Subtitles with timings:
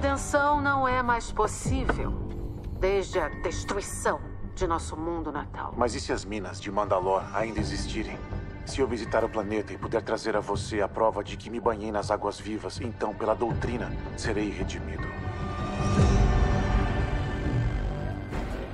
[0.00, 2.10] redenção não é mais possível
[2.80, 4.18] desde a destruição
[4.54, 5.74] de nosso mundo natal.
[5.76, 8.18] Mas e se as minas de Mandalor ainda existirem?
[8.64, 11.60] Se eu visitar o planeta e puder trazer a você a prova de que me
[11.60, 15.06] banhei nas águas vivas, então, pela doutrina, serei redimido.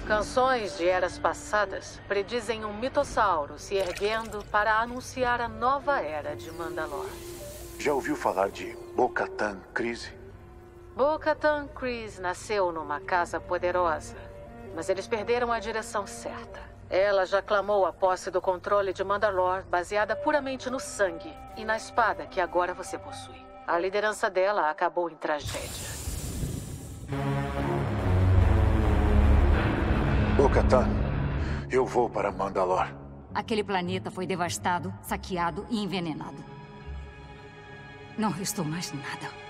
[0.07, 6.53] Canções de eras passadas predizem um mitossauro se erguendo para anunciar a nova era de
[6.53, 7.09] Mandalor.
[7.81, 10.26] Já ouviu falar de Bo-Katan Crise?
[10.97, 14.17] Bo-Katan Kryze nasceu numa casa poderosa,
[14.75, 16.59] mas eles perderam a direção certa.
[16.89, 21.77] Ela já clamou a posse do controle de Mandalor, baseada puramente no sangue e na
[21.77, 23.45] espada que agora você possui.
[23.67, 25.91] A liderança dela acabou em tragédia.
[30.35, 30.89] Bo-Katan,
[31.71, 32.89] eu vou para Mandalor.
[33.35, 36.43] Aquele planeta foi devastado, saqueado e envenenado.
[38.17, 39.46] Não restou mais nada.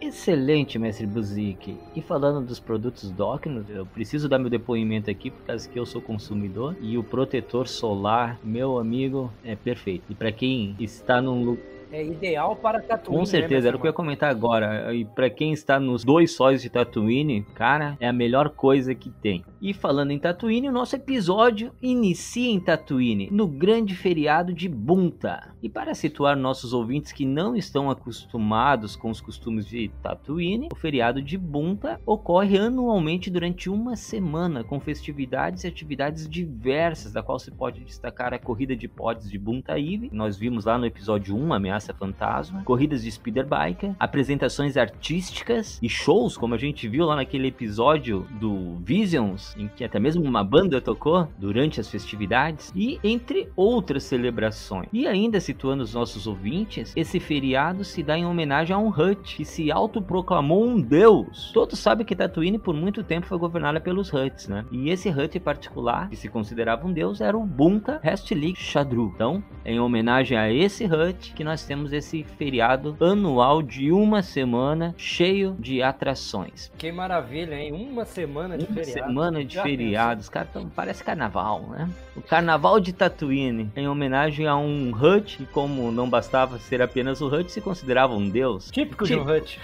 [0.03, 1.77] Excelente, mestre Buzik.
[1.95, 5.87] E falando dos produtos Docnos, eu preciso dar meu depoimento aqui por causa que eu
[5.87, 10.03] sou consumidor e o protetor solar, meu amigo, é perfeito.
[10.11, 13.21] E para quem está num lugar é ideal para Tatooine.
[13.21, 14.95] Com certeza, né, era o que eu ia comentar agora.
[14.95, 19.11] E para quem está nos dois sóis de Tatooine, cara, é a melhor coisa que
[19.11, 19.45] tem.
[19.61, 25.55] E falando em Tatooine, o nosso episódio inicia em Tatooine, no grande feriado de Bunta.
[25.63, 30.77] E para situar nossos ouvintes que não estão acostumados com os costumes de Tatooine, o
[30.77, 37.39] feriado de Bunta ocorre anualmente durante uma semana, com festividades e atividades diversas, da qual
[37.39, 41.37] se pode destacar a corrida de pods de Bunta Eve, nós vimos lá no episódio
[41.37, 47.17] 1, Ameaça Fantasma, corridas de speederbike, apresentações artísticas e shows, como a gente viu lá
[47.17, 53.01] naquele episódio do Visions, em que até mesmo uma banda tocou durante as festividades, e
[53.03, 54.89] entre outras celebrações.
[54.93, 59.37] E ainda situando os nossos ouvintes, esse feriado se dá em homenagem a um Hut
[59.37, 61.51] que se autoproclamou um deus.
[61.53, 64.65] Todos sabem que Tatooine por muito tempo foi governada pelos Huts, né?
[64.71, 69.13] E esse Hut em particular, que se considerava um deus, era o Bunta Hestlik Shadru.
[69.15, 74.95] Então, em homenagem a esse Hut, que nós temos esse feriado anual de uma semana
[74.97, 76.71] cheio de atrações.
[76.77, 77.73] Que maravilha, hein?
[77.73, 79.09] Uma semana de uma feriado.
[79.09, 81.89] semana de feriados, cara, tão, parece carnaval, né?
[82.17, 87.21] O carnaval de Tatooine, em homenagem a um Hut, e como não bastava ser apenas
[87.21, 88.71] o Hut, se considerava um deus.
[88.71, 89.61] Típico, de um Hut.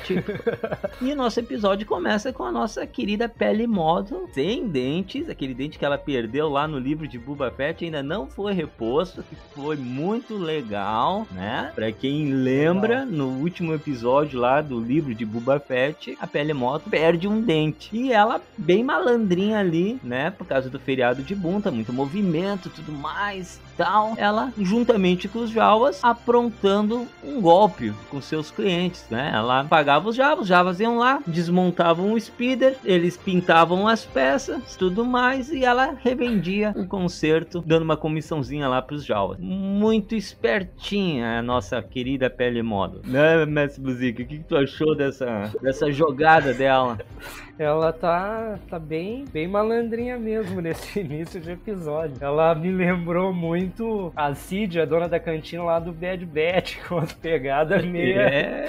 [1.02, 5.78] e o nosso episódio começa com a nossa querida Pele Moto, sem dentes, aquele dente
[5.78, 9.76] que ela perdeu lá no livro de Boba Fett, ainda não foi reposto, que foi
[9.76, 11.72] muito legal, né?
[11.74, 16.88] Pra quem lembra, no último episódio lá do livro de Boba Fett, a Pele Moto
[16.90, 17.88] perde um dente.
[17.94, 20.30] E ela, bem malandrinha ali, né?
[20.30, 23.60] Por causa do feriado de Bunta, muito movimento, tudo mais.
[23.78, 29.30] Tal, ela juntamente com os Jawas aprontando um golpe com seus clientes, né?
[29.32, 34.74] Ela pagava os Javas, os Javas iam lá, desmontavam o speeder, eles pintavam as peças,
[34.76, 39.38] tudo mais e ela revendia o conserto, dando uma comissãozinha lá para os Jawas.
[39.38, 43.00] Muito espertinha a nossa querida Pele Modo.
[43.04, 46.98] Né, Mestre Buzica, o que, que tu achou dessa, dessa jogada dela?
[47.58, 52.16] Ela tá, tá bem, bem malandrinha mesmo nesse início de episódio.
[52.20, 56.98] Ela me lembrou muito a Cid, a dona da cantina lá do Bad Bad, com
[56.98, 58.66] as pegadas meia, É,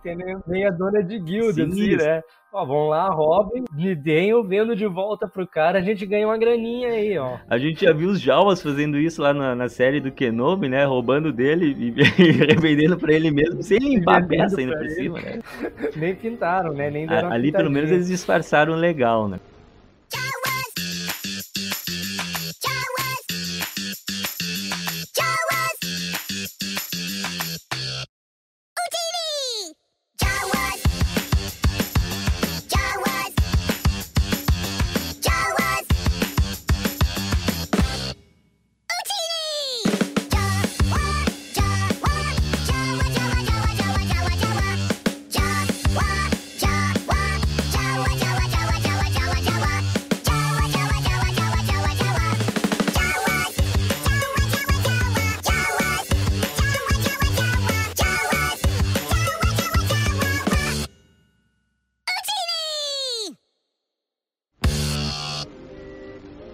[0.46, 2.06] meia dona de guilda, assim, Sinistro.
[2.06, 2.22] né?
[2.54, 6.26] Ó, vamos lá, Robin, me deem o vendo de volta pro cara, a gente ganha
[6.26, 7.38] uma graninha aí, ó.
[7.48, 10.84] a gente já viu os Jawas fazendo isso lá na, na série do Kenobi, né?
[10.84, 14.94] Roubando dele e, e revendendo pra ele mesmo, sem limpar a peça ainda por ele.
[14.94, 15.38] cima, né?
[15.96, 16.90] Nem pintaram, né?
[16.90, 19.40] Nem deram A- Ali pelo menos eles disfarçaram legal, né?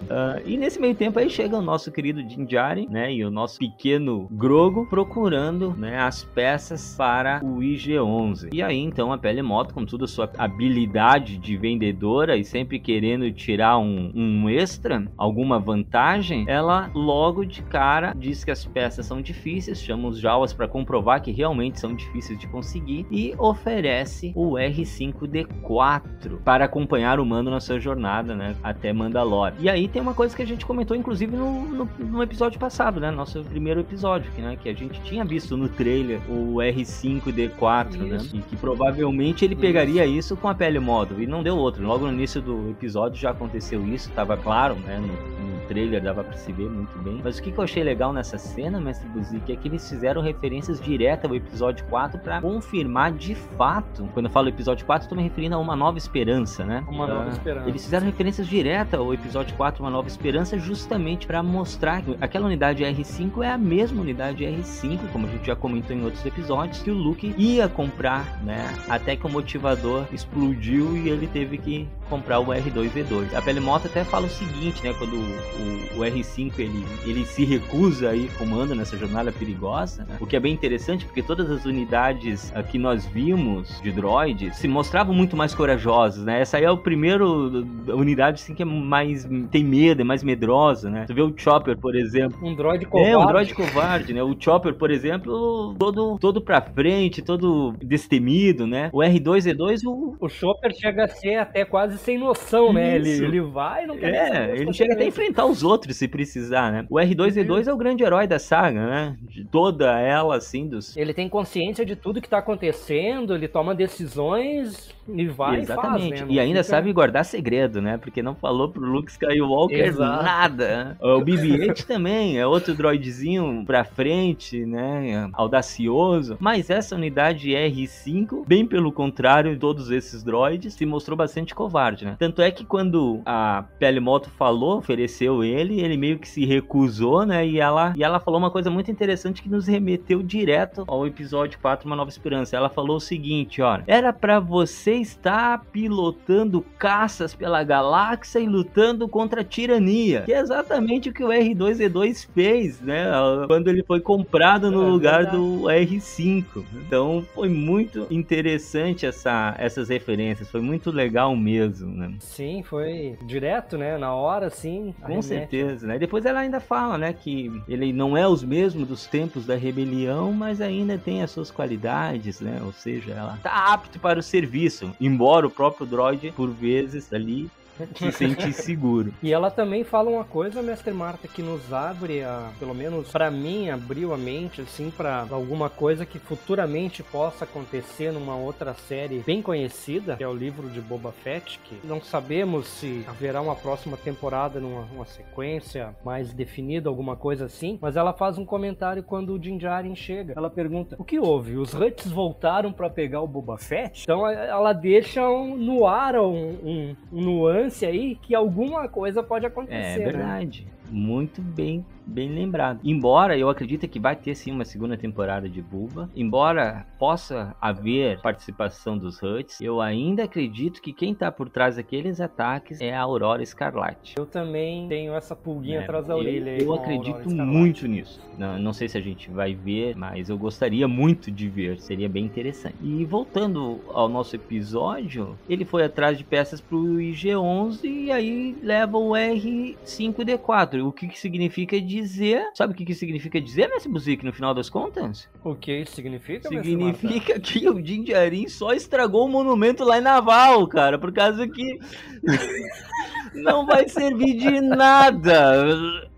[0.09, 3.59] Ah, e nesse meio tempo aí chega o nosso querido Jinjari, né, e o nosso
[3.59, 8.49] pequeno Grogo procurando, né, as peças para o IG-11.
[8.51, 12.79] E aí então a Pele Moto, com toda a sua habilidade de vendedora e sempre
[12.79, 19.05] querendo tirar um, um extra, alguma vantagem, ela logo de cara diz que as peças
[19.05, 24.31] são difíceis, chama os Jawas para comprovar que realmente são difíceis de conseguir e oferece
[24.35, 29.55] o R5D4 para acompanhar o Mando na sua jornada, né, até Mandalore.
[29.59, 32.99] E aí tem uma coisa que a gente comentou, inclusive, no, no, no episódio passado,
[32.99, 33.11] né?
[33.11, 34.57] Nosso primeiro episódio, que, né?
[34.61, 38.17] Que a gente tinha visto no trailer o R5D4, né?
[38.17, 38.35] Isso.
[38.35, 41.21] E que provavelmente ele pegaria isso com a pele modo.
[41.21, 41.85] E não deu outro.
[41.85, 44.97] Logo no início do episódio já aconteceu isso, tava claro, né?
[44.97, 47.21] No, no trailer dava pra se ver muito bem.
[47.23, 50.21] Mas o que, que eu achei legal nessa cena, Mestre Buzik, é que eles fizeram
[50.21, 54.09] referências diretas ao episódio 4 pra confirmar de fato.
[54.13, 56.83] Quando eu falo episódio 4, eu tô me referindo a uma nova esperança, né?
[56.89, 57.69] Uma nova Ah, esperança.
[57.69, 62.47] Eles fizeram referências diretas ao episódio 4, Uma Nova Esperança, justamente para mostrar que aquela
[62.47, 66.81] unidade R5 é a mesma unidade R5, como a gente já comentou em outros episódios,
[66.81, 68.73] que o Luke ia comprar, né?
[68.89, 73.35] Até que o motivador explodiu e ele teve que comprar o R2V2.
[73.35, 74.93] A Pele Mota até fala o seguinte, né?
[74.97, 75.13] Quando
[75.59, 80.17] o, o- o R5 ele, ele se recusa a ir comando nessa jornada perigosa, né?
[80.19, 84.55] o que é bem interessante porque todas as unidades ah, que nós vimos de droids
[84.57, 86.41] se mostravam muito mais corajosas, né?
[86.41, 90.23] Essa aí é o primeiro uh, unidade assim que é mais tem medo, é mais
[90.23, 91.05] medrosa, né?
[91.07, 93.11] Tu vê o Chopper, por exemplo, Um droid covarde.
[93.11, 94.23] é, um droid covarde, né?
[94.23, 98.89] O Chopper, por exemplo, todo, todo pra frente, todo destemido, né?
[98.93, 100.15] O R2-E2, o...
[100.19, 102.95] O Chopper chega a ser até quase sem noção, né?
[102.95, 103.23] Ele, Isso.
[103.23, 105.15] ele vai e não quer É, ele chega até a consequências.
[105.49, 106.85] Os outros se precisar, né?
[106.89, 109.17] O R2-E2 é o grande herói da saga, né?
[109.21, 110.95] De toda ela, assim, dos...
[110.95, 116.05] Ele tem consciência de tudo que tá acontecendo, ele toma decisões e vai Exatamente.
[116.05, 116.27] e faz, né?
[116.29, 117.97] E ainda fica- sabe guardar segredo, né?
[117.97, 120.23] Porque não falou pro Luke Skywalker Exato.
[120.23, 120.97] nada.
[121.01, 125.29] O BB-8 também é outro droidzinho pra frente, né?
[125.33, 126.37] Audacioso.
[126.39, 132.05] Mas essa unidade R5, bem pelo contrário de todos esses droids, se mostrou bastante covarde,
[132.05, 132.15] né?
[132.19, 137.25] Tanto é que quando a Pele Moto falou, ofereceu ele, ele meio que se recusou,
[137.25, 137.45] né?
[137.45, 141.59] E ela, e ela falou uma coisa muito interessante que nos remeteu direto ao episódio
[141.59, 142.55] 4, Uma Nova Esperança.
[142.55, 143.79] Ela falou o seguinte, ó.
[143.87, 150.21] Era pra você estar pilotando caças pela galáxia e lutando contra a tirania.
[150.21, 153.05] Que é exatamente o que o R2-D2 fez, né?
[153.47, 156.63] Quando ele foi comprado no É lugar do R5.
[156.85, 160.49] Então foi muito interessante essa, essas referências.
[160.49, 162.13] Foi muito legal mesmo, né?
[162.19, 163.97] Sim, foi direto, né?
[163.97, 164.93] Na hora, assim.
[165.01, 165.51] Com arremete.
[165.51, 165.99] certeza, né?
[165.99, 170.33] Depois ela ainda fala, né, que ele não é os mesmos dos tempos da rebelião,
[170.33, 172.61] mas ainda tem as suas qualidades, né?
[172.63, 177.49] Ou seja, ela tá apto para o serviço, embora o próprio droid por vezes ali
[177.95, 179.13] se sentir seguro.
[179.21, 183.31] E ela também fala uma coisa, mestre Marta, que nos abre, a, pelo menos para
[183.31, 189.19] mim, abriu a mente, assim, para alguma coisa que futuramente possa acontecer numa outra série
[189.19, 193.55] bem conhecida, que é o livro de Boba Fett, que não sabemos se haverá uma
[193.55, 199.03] próxima temporada numa uma sequência mais definida, alguma coisa assim, mas ela faz um comentário
[199.03, 200.33] quando o Din Djarin chega.
[200.35, 201.57] Ela pergunta: "O que houve?
[201.57, 206.49] Os Huts voltaram para pegar o Boba Fett?" Então ela deixa um, no ar um,
[206.63, 210.01] um, um nuance aí que alguma coisa pode acontecer.
[210.01, 210.65] É verdade.
[210.65, 210.78] Né?
[210.89, 212.79] Muito bem bem lembrado.
[212.83, 218.19] Embora eu acredite que vai ter sim uma segunda temporada de Bulba, embora possa haver
[218.21, 223.01] participação dos Huts, eu ainda acredito que quem tá por trás daqueles ataques é a
[223.01, 224.15] Aurora Escarlate.
[224.17, 226.57] Eu também tenho essa pulguinha é, atrás da orelha.
[226.57, 228.19] Eu, eu acredito muito nisso.
[228.37, 232.09] Não, não sei se a gente vai ver, mas eu gostaria muito de ver, seria
[232.09, 232.75] bem interessante.
[232.81, 238.97] E voltando ao nosso episódio, ele foi atrás de peças pro IG-11 e aí leva
[238.97, 242.43] o R5D4, o que, que significa dizer.
[242.53, 245.29] Sabe o que, que significa dizer, Messi Buzik, no final das contas?
[245.43, 250.97] O que significa, Significa que o Jinjarin só estragou o monumento lá em Naval, cara,
[250.97, 251.79] por causa que
[253.33, 256.08] não vai servir de nada.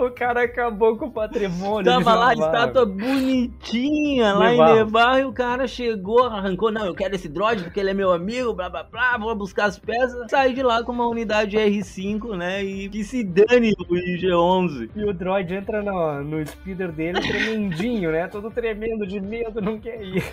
[0.00, 1.84] O cara acabou com o patrimônio.
[1.84, 4.72] Tava lá, estátua bonitinha lá Nevarro.
[4.72, 6.72] em Nevarro e o cara chegou, arrancou.
[6.72, 9.66] Não, eu quero esse droid porque ele é meu amigo, blá blá blá, vou buscar
[9.66, 10.30] as peças.
[10.30, 12.64] Saí de lá com uma unidade R5, né?
[12.64, 14.90] E que se dane o IG-11.
[14.96, 18.26] E o droid entra no, no speeder dele tremendinho, né?
[18.26, 20.24] Todo tremendo de medo, não quer ir.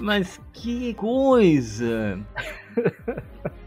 [0.00, 2.20] Mas que coisa!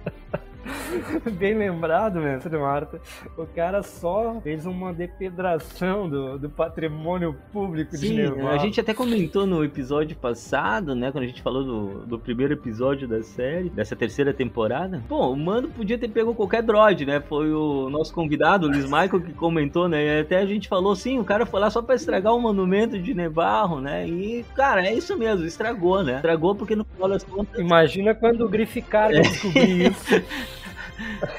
[1.38, 3.00] Bem lembrado, mestre Marta.
[3.38, 8.54] O cara só fez uma depedração do, do patrimônio público Sim, de Nevar.
[8.54, 11.12] A gente até comentou no episódio passado, né?
[11.12, 15.04] Quando a gente falou do, do primeiro episódio da série, dessa terceira temporada.
[15.08, 17.20] Pô, o mano podia ter pego qualquer droid, né?
[17.22, 20.04] Foi o nosso convidado, o Luiz Michael, que comentou, né?
[20.06, 23.00] E até a gente falou, sim, o cara foi lá só pra estragar o monumento
[23.00, 24.08] de Nevarro, né?
[24.08, 26.16] E, cara, é isso mesmo, estragou, né?
[26.16, 27.60] Estragou porque no final das contas.
[27.60, 29.22] Imagina quando o Grificar é.
[29.22, 30.22] descobrir isso.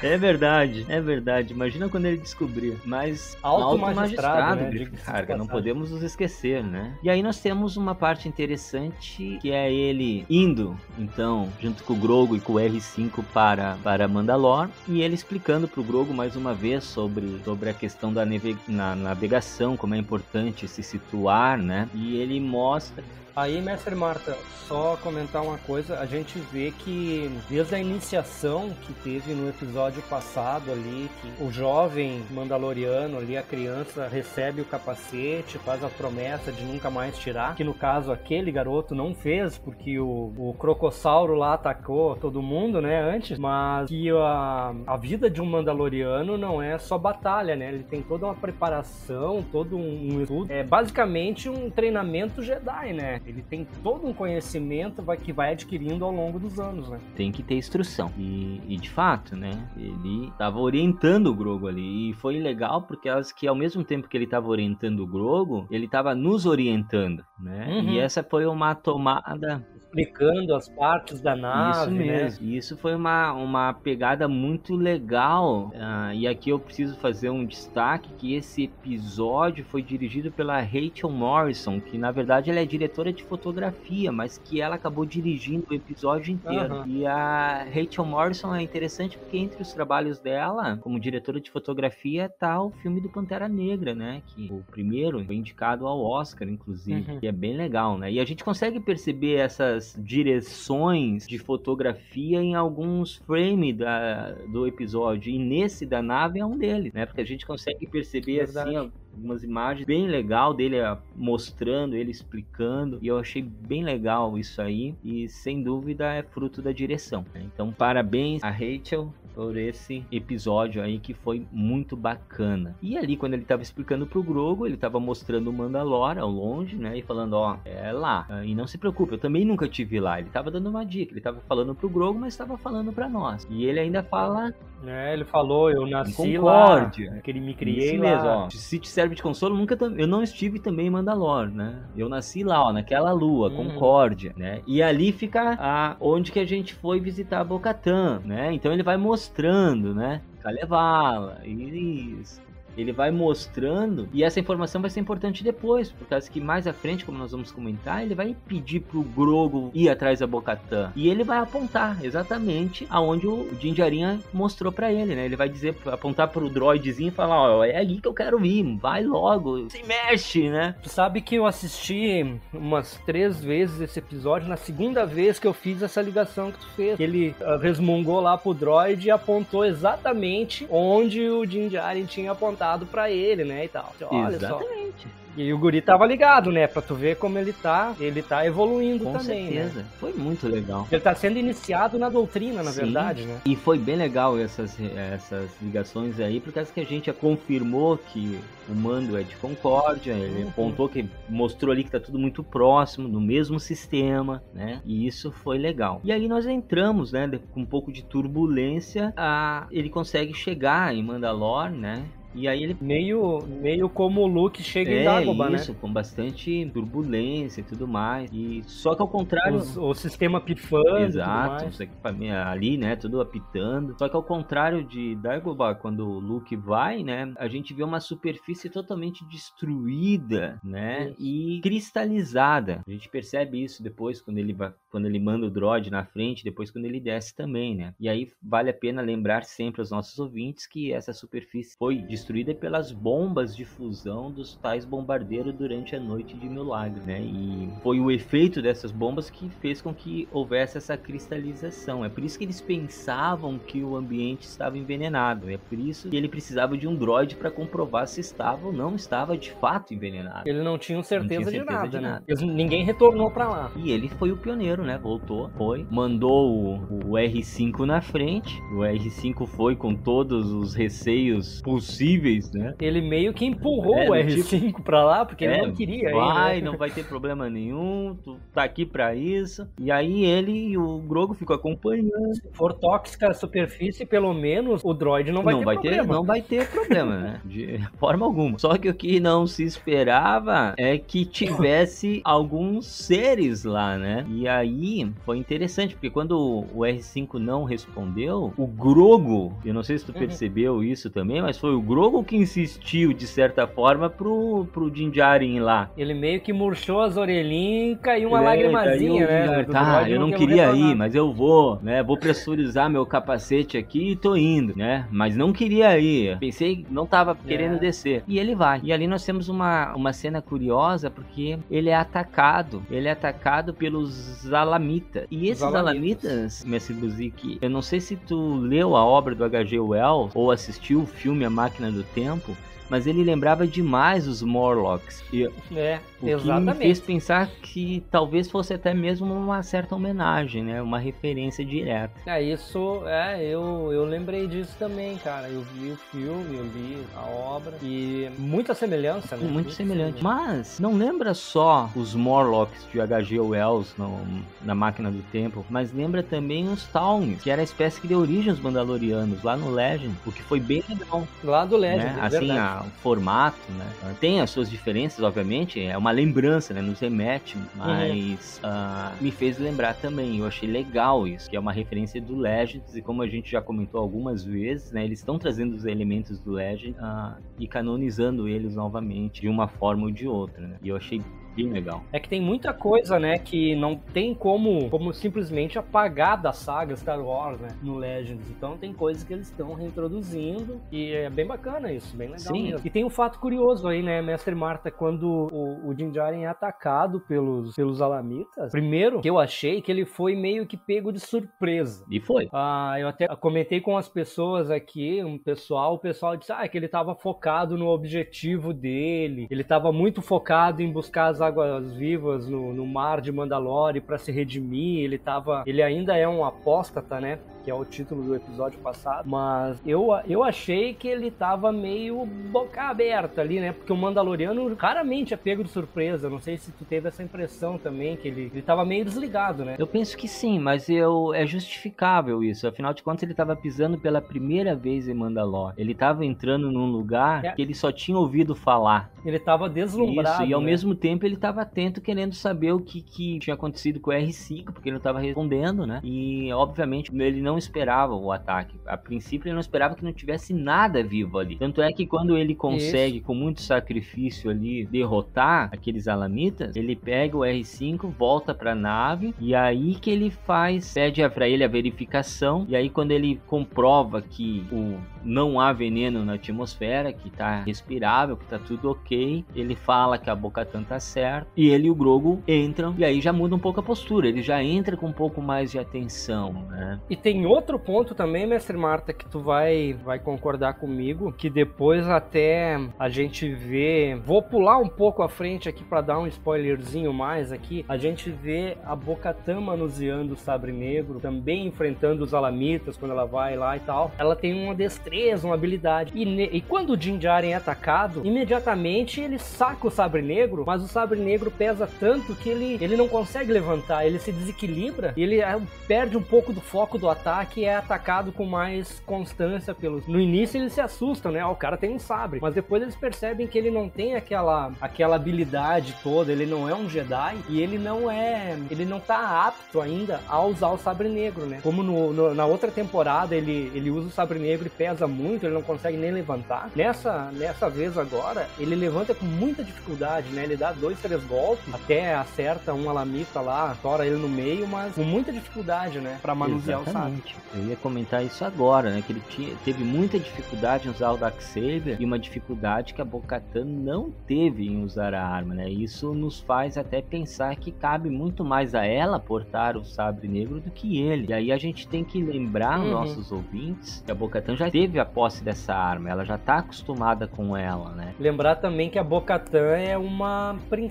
[0.01, 1.53] É verdade, é verdade.
[1.53, 2.77] Imagina quando ele descobrir.
[2.85, 4.99] Mas alto, magistrado, magistrado né?
[5.03, 6.97] carga, não podemos nos esquecer, né?
[7.01, 11.95] E aí nós temos uma parte interessante que é ele indo, então, junto com o
[11.95, 16.53] Grogo e com o R5 para para Mandalor e ele explicando pro Grogo mais uma
[16.53, 18.23] vez sobre sobre a questão da
[18.67, 21.87] na navegação, como é importante se situar, né?
[21.93, 23.03] E ele mostra
[23.35, 28.93] Aí, mestre Marta, só comentar uma coisa, a gente vê que desde a iniciação que
[28.93, 35.57] teve no episódio passado ali, que o jovem mandaloriano ali, a criança, recebe o capacete,
[35.57, 39.99] faz a promessa de nunca mais tirar, que no caso aquele garoto não fez, porque
[39.99, 45.41] o, o crocossauro lá atacou todo mundo, né, antes, mas que a, a vida de
[45.41, 50.21] um mandaloriano não é só batalha, né, ele tem toda uma preparação, todo um, um
[50.21, 56.03] estudo, é basicamente um treinamento Jedi, né, ele tem todo um conhecimento que vai adquirindo
[56.03, 56.99] ao longo dos anos, né?
[57.15, 58.11] Tem que ter instrução.
[58.17, 59.51] E, e de fato, né?
[59.77, 62.09] Ele estava orientando o Grogo ali.
[62.09, 65.67] E foi legal porque acho que ao mesmo tempo que ele estava orientando o Grogo,
[65.71, 67.67] ele estava nos orientando, né?
[67.67, 67.89] Uhum.
[67.89, 71.79] E essa foi uma tomada explicando as partes da nave.
[71.79, 72.05] Isso né?
[72.05, 72.47] mesmo.
[72.47, 72.57] Né?
[72.57, 75.71] Isso foi uma, uma pegada muito legal.
[75.73, 81.09] Uh, e aqui eu preciso fazer um destaque que esse episódio foi dirigido pela Rachel
[81.09, 85.73] Morrison, que na verdade ela é diretora de fotografia, mas que ela acabou dirigindo o
[85.73, 86.77] episódio inteiro.
[86.77, 86.87] Uhum.
[86.87, 92.29] E a Rachel Morrison é interessante porque entre os trabalhos dela, como diretora de fotografia,
[92.39, 94.21] tá o filme do Pantera Negra, né?
[94.27, 97.11] Que o primeiro foi indicado ao Oscar, inclusive.
[97.11, 97.19] Uhum.
[97.19, 98.11] Que é bem legal, né?
[98.11, 105.31] E a gente consegue perceber essas direções de fotografia em alguns frames da, do episódio.
[105.31, 107.05] E nesse da nave é um deles, né?
[107.05, 108.75] Porque a gente consegue perceber Verdade.
[108.75, 114.37] assim algumas imagens bem legal dele ah, mostrando, ele explicando, e eu achei bem legal
[114.37, 117.23] isso aí, e sem dúvida é fruto da direção.
[117.33, 117.43] Né?
[117.45, 122.75] Então, parabéns a Rachel por esse episódio aí que foi muito bacana.
[122.81, 126.75] E ali, quando ele tava explicando pro Grogo, ele tava mostrando o Mandalor ao longe,
[126.75, 126.97] né?
[126.97, 128.27] E falando, ó, é lá.
[128.45, 130.19] E não se preocupe, eu também nunca tive lá.
[130.19, 133.47] Ele tava dando uma dica, ele tava falando pro Grogo, mas tava falando para nós.
[133.49, 134.53] E ele ainda fala.
[134.85, 137.11] É, ele falou, eu nasci Concórdia.
[137.11, 137.21] lá.
[137.21, 138.09] Que ele me criei Isso lá.
[138.09, 138.49] mesmo, ó.
[138.49, 141.83] Se te serve de consolo, nunca eu não estive também em Mandalor, né?
[141.95, 143.55] Eu nasci lá, ó, naquela lua, hum.
[143.55, 144.61] Concórdia, né?
[144.67, 148.53] E ali fica a, onde que a gente foi visitar a Bocatã, né?
[148.53, 150.21] Então ele vai mostrar mostrando, né?
[150.41, 152.42] Kalevala, isso.
[152.77, 156.73] Ele vai mostrando e essa informação vai ser importante depois, por causa que mais à
[156.73, 161.09] frente, como nós vamos comentar, ele vai pedir pro Grogo ir atrás da Bocatã e
[161.09, 165.25] ele vai apontar exatamente aonde o Din Djarin mostrou para ele, né?
[165.25, 168.77] Ele vai dizer, apontar pro droidzinho e falar, ó, é ali que eu quero ir,
[168.77, 170.75] vai logo, se mexe, né?
[170.81, 175.53] Tu sabe que eu assisti umas três vezes esse episódio, na segunda vez que eu
[175.53, 176.99] fiz essa ligação que tu fez.
[176.99, 182.62] Ele uh, resmungou lá pro droid e apontou exatamente onde o Din Djarin tinha apontado
[182.87, 183.93] para ele, né, e tal.
[184.09, 185.03] Olha Exatamente.
[185.03, 185.23] Só.
[185.35, 186.67] E o guri tava ligado, né?
[186.67, 189.81] Pra tu ver como ele tá, ele tá evoluindo Com também, certeza.
[189.81, 189.89] né?
[189.99, 190.87] Foi muito legal.
[190.91, 192.81] Ele tá sendo iniciado na doutrina, na Sim.
[192.81, 193.41] verdade, né?
[193.47, 197.97] E foi bem legal essas, essas ligações aí, por causa que a gente já confirmou
[197.97, 200.49] que o mando é de Concórdia, ele Uhum.
[200.49, 204.81] apontou que mostrou ali que tá tudo muito próximo, no mesmo sistema, né?
[204.85, 205.99] E isso foi legal.
[206.03, 211.01] E aí nós entramos, né, com um pouco de turbulência, a, ele consegue chegar em
[211.03, 212.05] Mandalor, né?
[212.35, 215.55] E aí ele Meio, meio como o Luke chega em é Dagobah, né?
[215.57, 218.29] isso, com bastante turbulência e tudo mais.
[218.33, 221.73] E só que ao contrário, Os- o sistema pifando Exato, mais.
[221.75, 223.95] os equipamentos ali, né, tudo apitando.
[223.97, 227.99] Só que ao contrário de Dagobah, quando o Luke vai, né, a gente vê uma
[227.99, 231.15] superfície totalmente destruída, né, Isso.
[231.21, 232.81] e cristalizada.
[232.87, 236.43] A gente percebe isso depois quando ele vai, quando ele manda o droid na frente,
[236.43, 237.93] depois quando ele desce também, né.
[237.99, 242.22] E aí vale a pena lembrar sempre aos nossos ouvintes que essa superfície foi destruída
[242.59, 247.21] pelas bombas de fusão dos tais bombardeiros durante a noite de Milagre, né?
[247.21, 252.03] E foi o efeito dessas bombas que fez com que houvesse essa cristalização.
[252.05, 255.49] É por isso que eles pensavam que o ambiente estava envenenado.
[255.49, 258.95] É por isso que ele precisava de um droid para comprovar se estava ou não
[258.95, 260.47] estava de fato envenenado.
[260.47, 262.01] Ele não tinha certeza, certeza de, nada, de né?
[262.01, 262.23] nada.
[262.27, 263.71] Eles- ninguém retornou pra lá.
[263.75, 264.97] E ele foi o pioneiro, né?
[264.97, 268.61] Voltou, foi, mandou o, o R5 na frente.
[268.73, 272.12] O R5 foi com todos os receios possíveis,
[272.53, 272.73] né?
[272.79, 276.11] Ele meio que empurrou É, o do R5 pra lá, porque É, ele não queria
[276.11, 276.65] Vai, né?
[276.69, 279.67] não vai ter problema nenhum, tu tá aqui pra isso.
[279.79, 282.33] E aí ele e o Grogo ficam acompanhando.
[282.35, 286.13] Se for tóxica a superfície, pelo menos o droid não vai ter problema.
[286.13, 287.41] não vai ter problema, né?
[287.45, 288.57] De forma alguma.
[288.59, 294.25] Só que o que não se esperava é que tivesse alguns seres lá, né?
[294.29, 296.37] E aí foi interessante, porque quando
[296.73, 300.19] o R5 não respondeu, o Grogo, eu não sei se tu Uhum.
[300.19, 305.09] percebeu isso também, mas foi o Grogo que insistiu, de certa forma, pro, pro Din
[305.09, 305.89] Djarin lá.
[305.97, 309.63] Ele meio que murchou as orelhinhas e caiu uma É, lagrimazinha, caiu, né?
[309.65, 312.03] Tá, eu não quer queria ir, mas eu vou, né?
[312.03, 315.07] Vou pressurizar meu capacete aqui e tô indo, né?
[315.11, 316.37] Mas não queria ir.
[316.39, 317.79] Pensei, não tava querendo É.
[317.79, 318.23] descer.
[318.27, 318.81] E ele vai.
[318.83, 322.83] E ali nós temos uma, uma cena curiosa porque ele é atacado.
[322.89, 325.25] Ele é atacado pelos Alamitas.
[325.31, 325.83] E esses Alamitas.
[325.93, 329.79] Alamitas, Messi Buzik, eu não sei se tu leu a obra do H.G.
[329.79, 332.57] Wells ou assistiu o filme A Máquina do Tempo.
[332.93, 335.23] Mas ele lembrava demais os Morlocks.
[335.33, 336.77] E É, o que me exatamente.
[336.77, 340.79] fez pensar que talvez fosse até mesmo uma certa homenagem, né?
[340.79, 342.13] Uma referência direta.
[342.23, 345.49] É, isso, é, eu, eu lembrei disso também, cara.
[345.49, 349.49] Eu vi o filme, eu li a obra e muita semelhança, né?
[349.49, 350.23] Muito semelhante.
[350.23, 353.39] Mas não lembra só os Morlocks de H.G.
[353.39, 357.99] Wells no- na Máquina do Tempo, mas lembra também os Tawns, que era a espécie
[357.99, 361.27] que deu origem aos Mandalorianos lá no Legend, o que foi bem legal.
[361.43, 362.19] Lá do Legend, né?
[362.21, 364.15] é Assim, a- o formato, né?
[364.19, 366.81] Tem as suas diferenças, obviamente, é uma lembrança, né?
[366.81, 370.39] Nos remete, mas ah, me fez lembrar também.
[370.39, 373.61] Eu achei legal isso, que é uma referência do Legends, e como a gente já
[373.61, 375.03] comentou algumas vezes, né?
[375.03, 380.03] Eles estão trazendo os elementos do Legend ah, e canonizando eles novamente, de uma forma
[380.03, 380.77] ou de outra, né?
[380.81, 381.21] E eu achei
[381.55, 382.03] bem legal.
[382.11, 386.95] É que tem muita coisa, né, que não tem como, como simplesmente apagar da saga
[386.95, 388.49] Star Wars, né, no Legends.
[388.49, 392.63] Então tem coisas que eles estão reintroduzindo e é bem bacana isso, bem legal Sim.
[392.63, 392.81] mesmo.
[392.85, 396.47] E tem um fato curioso aí, né, Mestre Marta, quando o, o Din Djarin é
[396.47, 401.19] atacado pelos, pelos Alamitas, primeiro que eu achei que ele foi meio que pego de
[401.19, 402.05] surpresa.
[402.09, 402.49] E foi.
[402.51, 406.77] Ah, eu até comentei com as pessoas aqui, um pessoal, o pessoal disse ah, que
[406.77, 412.47] ele estava focado no objetivo dele, ele estava muito focado em buscar as águas vivas
[412.47, 417.19] no, no mar de Mandalore para se redimir, ele tava, ele ainda é um apóstata,
[417.21, 417.37] né?
[417.63, 422.25] Que é o título do episódio passado, mas eu, eu achei que ele tava meio
[422.25, 423.71] boca aberta ali, né?
[423.71, 426.29] Porque o Mandaloriano raramente é pego de surpresa.
[426.29, 429.75] Não sei se tu teve essa impressão também, que ele, ele tava meio desligado, né?
[429.79, 432.67] Eu penso que sim, mas eu, é justificável isso.
[432.67, 435.75] Afinal de contas, ele estava pisando pela primeira vez em Mandalore.
[435.77, 437.51] Ele estava entrando num lugar É.
[437.51, 439.09] que ele só tinha ouvido falar.
[439.25, 440.43] Ele tava deslumbrado.
[440.43, 440.65] Isso, e ao né?
[440.67, 444.13] mesmo tempo ele ele estava atento querendo saber o que, que tinha acontecido com o
[444.13, 445.99] R5, porque ele não estava respondendo, né?
[446.03, 448.75] E obviamente ele não esperava o ataque.
[448.85, 451.55] A princípio ele não esperava que não tivesse nada vivo ali.
[451.55, 453.25] Tanto é que quando ele consegue, Isso.
[453.25, 459.33] com muito sacrifício ali, derrotar aqueles alamitas, ele pega o R5, volta para a nave
[459.39, 464.21] e aí que ele faz, pede para ele a verificação e aí quando ele comprova
[464.21, 469.45] que o não há veneno na atmosfera, que tá respirável, que tá tudo ok.
[469.55, 471.47] Ele fala que a Bocatan tá certo.
[471.55, 474.27] E ele e o Grogo entram e aí já muda um pouco a postura.
[474.27, 476.99] Ele já entra com um pouco mais de atenção, né?
[477.09, 482.07] E tem outro ponto também, mestre Marta, que tu vai, vai concordar comigo, que depois
[482.07, 484.19] até a gente vê...
[484.25, 487.85] Vou pular um pouco à frente aqui para dar um spoilerzinho mais aqui.
[487.87, 493.25] A gente vê a Bocatan manuseando o sabre negro, também enfrentando os alamitas quando ela
[493.25, 494.11] vai lá e tal.
[494.17, 496.11] Ela tem uma destreza uma habilidade.
[496.15, 500.83] E, e quando o Din Djarin é atacado, imediatamente ele saca o sabre negro, mas
[500.83, 505.23] o sabre negro pesa tanto que ele, ele não consegue levantar, ele se desequilibra e
[505.23, 509.73] ele é, perde um pouco do foco do ataque e é atacado com mais constância
[509.73, 510.07] pelos.
[510.07, 511.45] No início eles se assustam, né?
[511.45, 515.15] o cara tem um sabre, mas depois eles percebem que ele não tem aquela aquela
[515.15, 519.81] habilidade toda, ele não é um Jedi e ele não é, ele não tá apto
[519.81, 521.59] ainda a usar o sabre negro, né?
[521.61, 525.45] Como no, no, na outra temporada ele ele usa o sabre negro e pesa muito,
[525.45, 526.69] ele não consegue nem levantar.
[526.75, 530.43] Nessa, nessa vez agora, ele levanta com muita dificuldade, né?
[530.43, 534.95] Ele dá dois, três golpes, até acerta um alamita lá, tora ele no meio, mas
[534.95, 536.19] com muita dificuldade, né?
[536.21, 537.35] Pra manusear Exatamente.
[537.35, 537.61] o sabre.
[537.61, 539.03] Eu ia comentar isso agora, né?
[539.05, 543.05] Que ele tinha, teve muita dificuldade em usar o Darksaber e uma dificuldade que a
[543.05, 545.69] Bocatan não teve em usar a arma, né?
[545.69, 550.59] Isso nos faz até pensar que cabe muito mais a ela portar o sabre negro
[550.59, 551.27] do que ele.
[551.29, 552.91] E aí a gente tem que lembrar uhum.
[552.91, 556.57] nossos ouvintes que a Bocatan já teve teve a posse dessa arma, ela já tá
[556.57, 558.13] acostumada com ela, né?
[558.19, 560.82] Lembrar também que a Bocatan é uma princesa,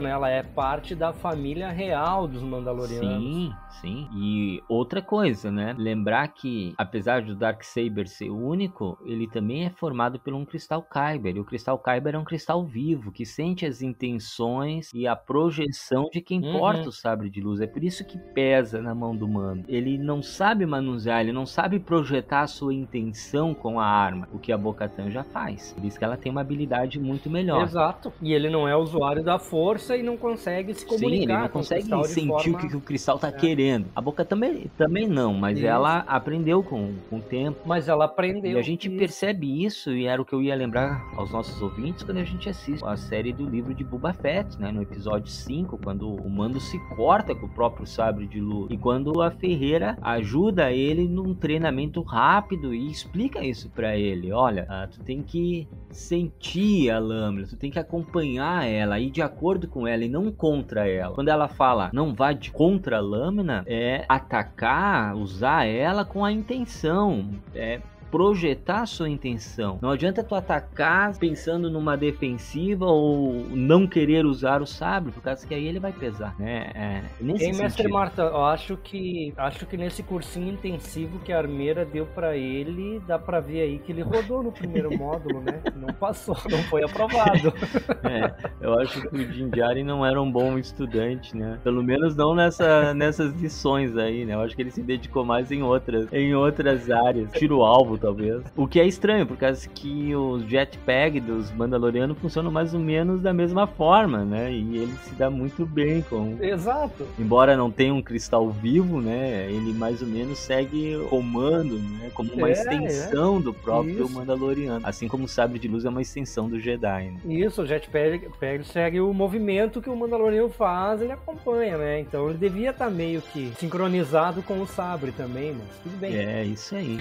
[0.00, 0.10] né?
[0.10, 3.22] Ela é parte da família real dos Mandalorianos.
[3.22, 4.08] Sim, sim.
[4.14, 5.74] E outra coisa, né?
[5.78, 10.82] Lembrar que apesar do Dark Saber ser único, ele também é formado por um cristal
[10.82, 11.36] Kyber.
[11.36, 16.08] E o cristal Kyber é um cristal vivo que sente as intenções e a projeção
[16.12, 16.58] de quem uhum.
[16.58, 17.60] porta o sabre de luz.
[17.60, 19.64] É por isso que pesa na mão do mano.
[19.68, 24.38] Ele não sabe manusear, ele não sabe projetar a sua intenção com a arma, o
[24.38, 25.72] que a Bocatan já faz.
[25.72, 27.62] Por isso que ela tem uma habilidade muito melhor.
[27.62, 28.12] Exato.
[28.20, 31.10] E ele não é usuário da força e não consegue se comunicar.
[31.10, 32.58] Sim, ele não consegue sentir forma...
[32.58, 33.32] o que, o cristal tá é.
[33.32, 33.86] querendo.
[33.94, 35.66] A Boca também, também não, mas isso.
[35.66, 37.60] ela aprendeu com, com o tempo.
[37.64, 38.52] Mas ela aprendeu.
[38.52, 38.96] E a gente isso.
[38.96, 42.48] percebe isso, e era o que eu ia lembrar aos nossos ouvintes quando a gente
[42.48, 44.72] assiste a série do livro de Boba Fett, né?
[44.72, 48.70] No episódio 5, quando o Mando se corta com o próprio sabre de luz.
[48.70, 54.32] E quando a Ferreira ajuda ele num treinamento rápido e explica isso para ele.
[54.32, 59.19] Olha, ah, tu tem que sentir a lâmina, tu tem que acompanhar ela, ir de
[59.22, 61.14] acordo com ela e não contra ela.
[61.14, 66.32] Quando ela fala não vá de contra a lâmina, é atacar, usar ela com a
[66.32, 67.80] intenção, é
[68.10, 69.78] projetar a sua intenção.
[69.80, 75.46] Não adianta tu atacar pensando numa defensiva ou não querer usar o sabre, por causa
[75.46, 76.70] que aí ele vai pesar, né?
[76.74, 81.38] É, nesse Ei, mestre Marta, eu acho que acho que nesse cursinho intensivo que a
[81.38, 85.60] Armeira deu para ele, dá para ver aí que ele rodou no primeiro módulo, né?
[85.74, 87.52] Não passou, não foi aprovado.
[88.02, 91.58] É, eu acho que o Jinjari não era um bom estudante, né?
[91.62, 94.34] Pelo menos não nessa, nessas lições aí, né?
[94.34, 97.30] Eu acho que ele se dedicou mais em outras, em outras áreas.
[97.32, 98.42] Tiro alvo talvez.
[98.56, 103.20] O que é estranho, por causa que os jetpack dos Mandalorianos funcionam mais ou menos
[103.20, 104.52] da mesma forma, né?
[104.52, 106.36] E ele se dá muito bem com.
[106.40, 107.06] Exato.
[107.18, 109.50] Embora não tenha um cristal vivo, né?
[109.50, 112.10] Ele mais ou menos segue comando, né?
[112.14, 113.42] Como uma é, extensão é.
[113.42, 114.12] do próprio Isso.
[114.12, 114.86] Mandaloriano.
[114.86, 117.10] Assim como o sabre de luz é uma extensão do Jedi.
[117.10, 117.20] Né?
[117.24, 118.30] Isso, o jetpack
[118.64, 122.00] segue o movimento que o Mandaloriano faz, ele acompanha, né?
[122.00, 126.16] Então ele devia estar tá meio que sincronizado com o sabre também, mas tudo bem.
[126.16, 126.98] É, isso aí.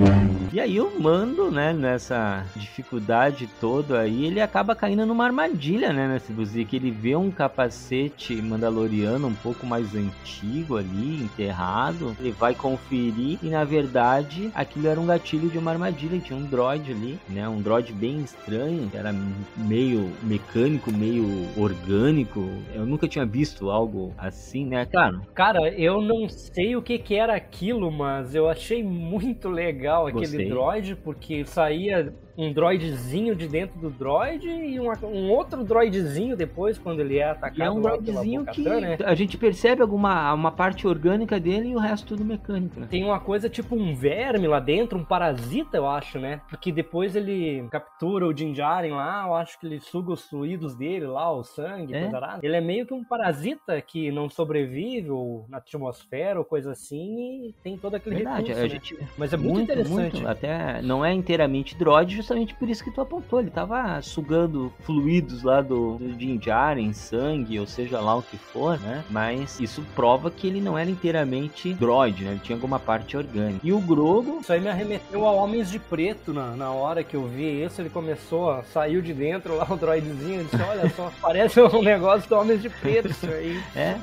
[0.00, 0.15] you.
[0.56, 6.08] E aí o Mando, né, nessa dificuldade toda aí, ele acaba caindo numa armadilha, né,
[6.08, 6.74] nesse Buzik.
[6.74, 12.16] Ele vê um capacete mandaloriano um pouco mais antigo ali, enterrado.
[12.18, 16.18] Ele vai conferir e, na verdade, aquilo era um gatilho de uma armadilha.
[16.20, 19.14] Tinha um droid ali, né, um droid bem estranho, que era
[19.58, 22.48] meio mecânico, meio orgânico.
[22.74, 25.20] Eu nunca tinha visto algo assim, né, cara?
[25.34, 30.22] Cara, eu não sei o que que era aquilo, mas eu achei muito legal aquele
[30.22, 30.45] Gostei.
[30.46, 36.78] Android, porque saía um droidzinho de dentro do droid e uma, um outro droidzinho depois,
[36.78, 37.58] quando ele é atacado.
[37.58, 38.98] E é um droidzinho que né?
[39.04, 42.86] a gente percebe alguma uma parte orgânica dele e o resto tudo mecânico, né?
[42.88, 46.40] Tem uma coisa tipo um verme lá dentro, um parasita, eu acho, né?
[46.48, 50.76] Porque depois ele captura o Din Djarin lá, eu acho que ele suga os fluidos
[50.76, 52.10] dele lá, o sangue, É?
[52.42, 57.48] Ele é meio que um parasita que não sobrevive ou na atmosfera ou coisa assim
[57.48, 58.68] e tem todo aquele Verdade, recurso, a né?
[58.68, 60.14] gente Mas é muito, interessante.
[60.16, 63.38] muito, até não é inteiramente droid, justamente por isso que tu apontou.
[63.38, 68.36] Ele tava sugando fluidos lá do, do Din Djarin, sangue, ou seja lá o que
[68.36, 69.04] for, né?
[69.08, 72.32] Mas isso prova que ele não era inteiramente droid, né?
[72.32, 73.60] Ele tinha alguma parte orgânica.
[73.62, 77.14] E o Grogo, Isso aí me arremeteu a Homens de Preto na, na hora que
[77.14, 77.80] eu vi isso.
[77.80, 80.40] Ele começou, a saiu de dentro lá o droidzinho.
[80.40, 83.62] Ele disse: Olha só, parece um negócio do Homens de Preto isso aí.
[83.76, 83.96] é,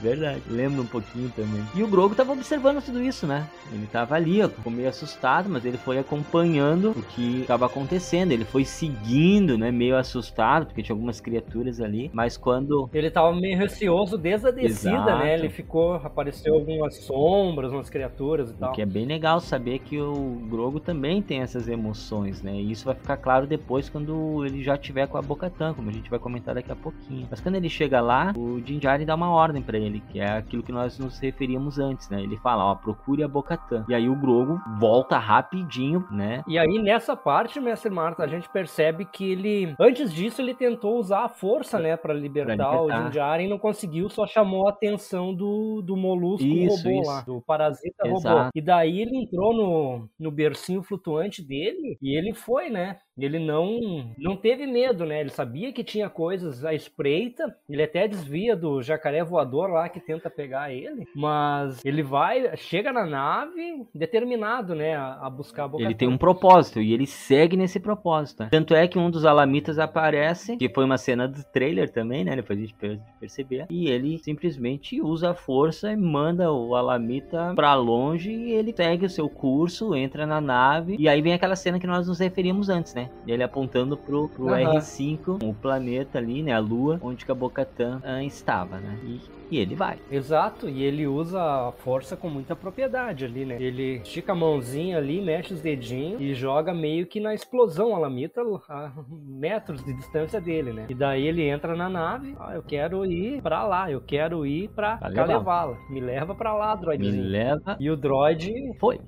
[0.00, 1.62] verdade, lembra um pouquinho também.
[1.74, 3.46] E o Grogo tava observando tudo isso, né?
[3.72, 8.32] Ele tava ali, ó, meio assustado, mas ele foi acompanhando o que estava acontecendo.
[8.32, 9.70] Ele foi seguindo, né?
[9.70, 12.10] Meio assustado, porque tinha algumas criaturas ali.
[12.12, 15.18] Mas quando Ele tava meio receoso desde a descida, Exato.
[15.18, 15.34] né?
[15.34, 18.72] Ele ficou, apareceu algumas sombras, umas criaturas e O tal.
[18.72, 22.54] que é bem legal saber que o Grogo também tem essas emoções, né?
[22.54, 25.92] E isso vai ficar claro depois quando ele já tiver com a Bocatan, como a
[25.92, 27.26] gente vai comentar daqui a pouquinho.
[27.30, 30.30] Mas quando ele chega lá, o Din Djarin dá uma ordem pra ele, que é
[30.30, 32.22] aquilo que nós nos referíamos antes, né?
[32.22, 33.84] Ele fala, ó, procure a Bocatan.
[33.88, 36.42] E aí o Grogo volta rapidinho, né?
[36.46, 40.98] E aí, nessa parte, Mestre Marta, a gente percebe que ele, antes disso, ele tentou
[40.98, 42.82] usar a força, né, pra libertar, libertar.
[42.82, 47.10] o Din Djarin, não conseguiu, só chamou a atenção do, do molusco Isso, robô isso.
[47.10, 48.18] lá, do parasita robô.
[48.18, 48.50] Exato.
[48.54, 52.98] E daí ele entrou no, no bercinho flutuante dele e ele foi, né?
[53.18, 55.20] Ele não, não teve medo, né?
[55.20, 57.54] Ele sabia que tinha coisas à espreita.
[57.68, 61.04] Ele até desvia do jacaré voador lá que tenta pegar ele.
[61.14, 64.94] Mas ele vai, chega na nave determinado, né?
[64.96, 68.44] A, a buscar a boca Ele tem um propósito e ele segue nesse propósito.
[68.44, 68.48] né?
[68.50, 72.36] Tanto é que um dos alamitas aparece, que foi uma cena do trailer também, né?
[72.36, 73.66] Depois a gente per- perceber.
[73.70, 79.06] E ele simplesmente usa a força e manda o alamita pra longe e ele segue
[79.06, 80.96] o seu curso, entra na nave.
[80.98, 83.07] E aí vem aquela cena que nós nos referimos antes, né?
[83.26, 84.76] Ele apontando pro, pro Aham.
[84.76, 86.52] R5, o planeta ali, né?
[86.52, 88.98] A lua, onde que a Bocatan estava, né?
[89.04, 89.98] E, e ele vai.
[90.10, 93.56] Exato, e ele usa a força com muita propriedade ali, né?
[93.60, 97.98] Ele estica a mãozinha ali, mexe os dedinhos e joga meio que na explosão a
[97.98, 100.86] lamita a metros de distância dele, né?
[100.88, 104.68] E daí ele entra na nave, ah, eu quero ir pra lá, eu quero ir
[104.70, 104.98] pra.
[104.98, 105.76] Kalevala.
[105.90, 107.22] Me leva pra lá, Me droidzinho.
[107.22, 107.76] leva.
[107.78, 109.00] E o droid Foi.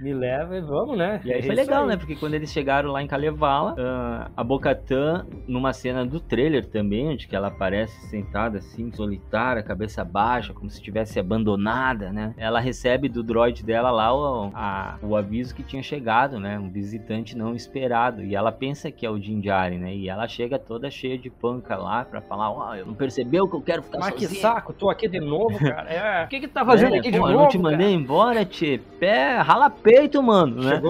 [0.00, 1.20] Me leva e vamos, né?
[1.24, 1.88] E aí É foi isso legal, aí.
[1.88, 1.96] né?
[1.96, 7.08] Porque quando eles chegaram lá em Kalevala, ah, a Bocatan, numa cena do trailer também,
[7.08, 12.34] onde que ela aparece sentada assim, solitária, cabeça baixa, como se estivesse abandonada, né?
[12.36, 16.58] Ela recebe do droid dela lá o, a- o aviso que tinha chegado, né?
[16.58, 18.22] Um visitante não esperado.
[18.22, 19.94] E ela pensa que é o Din Djarin, né?
[19.94, 23.56] E ela chega toda cheia de panca lá pra falar, ó, eu não percebeu que
[23.56, 24.40] eu quero ficar Mas que sozinha.
[24.42, 25.88] saco, tô aqui de novo, cara.
[25.90, 27.38] É, O que que tá fazendo É, aqui de pô, novo?
[27.38, 27.70] Eu não te cara?
[27.72, 28.80] mandei embora, tchê.
[29.00, 30.80] Pé, rala peito, mano, né?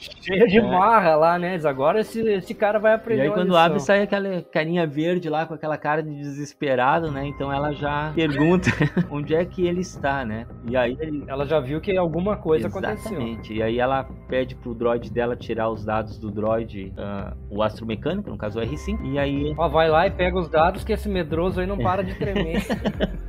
[0.00, 0.62] Cheio de É.
[0.62, 1.58] marra lá, né?
[1.64, 5.46] Agora esse, esse cara vai aprender E aí quando abre sai aquela carinha verde lá
[5.46, 7.26] com aquela cara de desesperado, né?
[7.26, 8.70] Então ela já pergunta
[9.10, 10.46] onde é que ele está, né?
[10.68, 13.12] E aí ele Ela já viu que alguma coisa aconteceu.
[13.12, 13.54] Exatamente.
[13.54, 18.28] E aí ela pede pro droid dela tirar os dados do droid, ah, o astromecânico,
[18.30, 18.98] no caso o R5.
[19.04, 22.02] E aí Ó, vai lá e pega os dados que esse medroso aí não para
[22.02, 22.62] de tremer.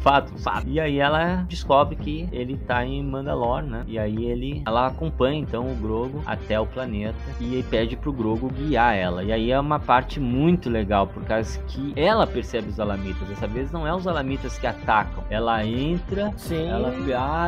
[0.00, 0.68] fato, fato.
[0.68, 3.84] E aí ela descobre que ele tá em Mandalore, né?
[3.86, 8.48] E aí ele ela acompanha então o Grogo até o planeta e pede pro Grogo
[8.48, 9.24] guiar ela.
[9.24, 13.28] E aí é uma parte muito legal, por causa que ela percebe os alamitas.
[13.28, 15.24] Dessa vez não é os alamitas que atacam.
[15.30, 16.66] Ela entra, Sim.
[16.66, 16.92] ela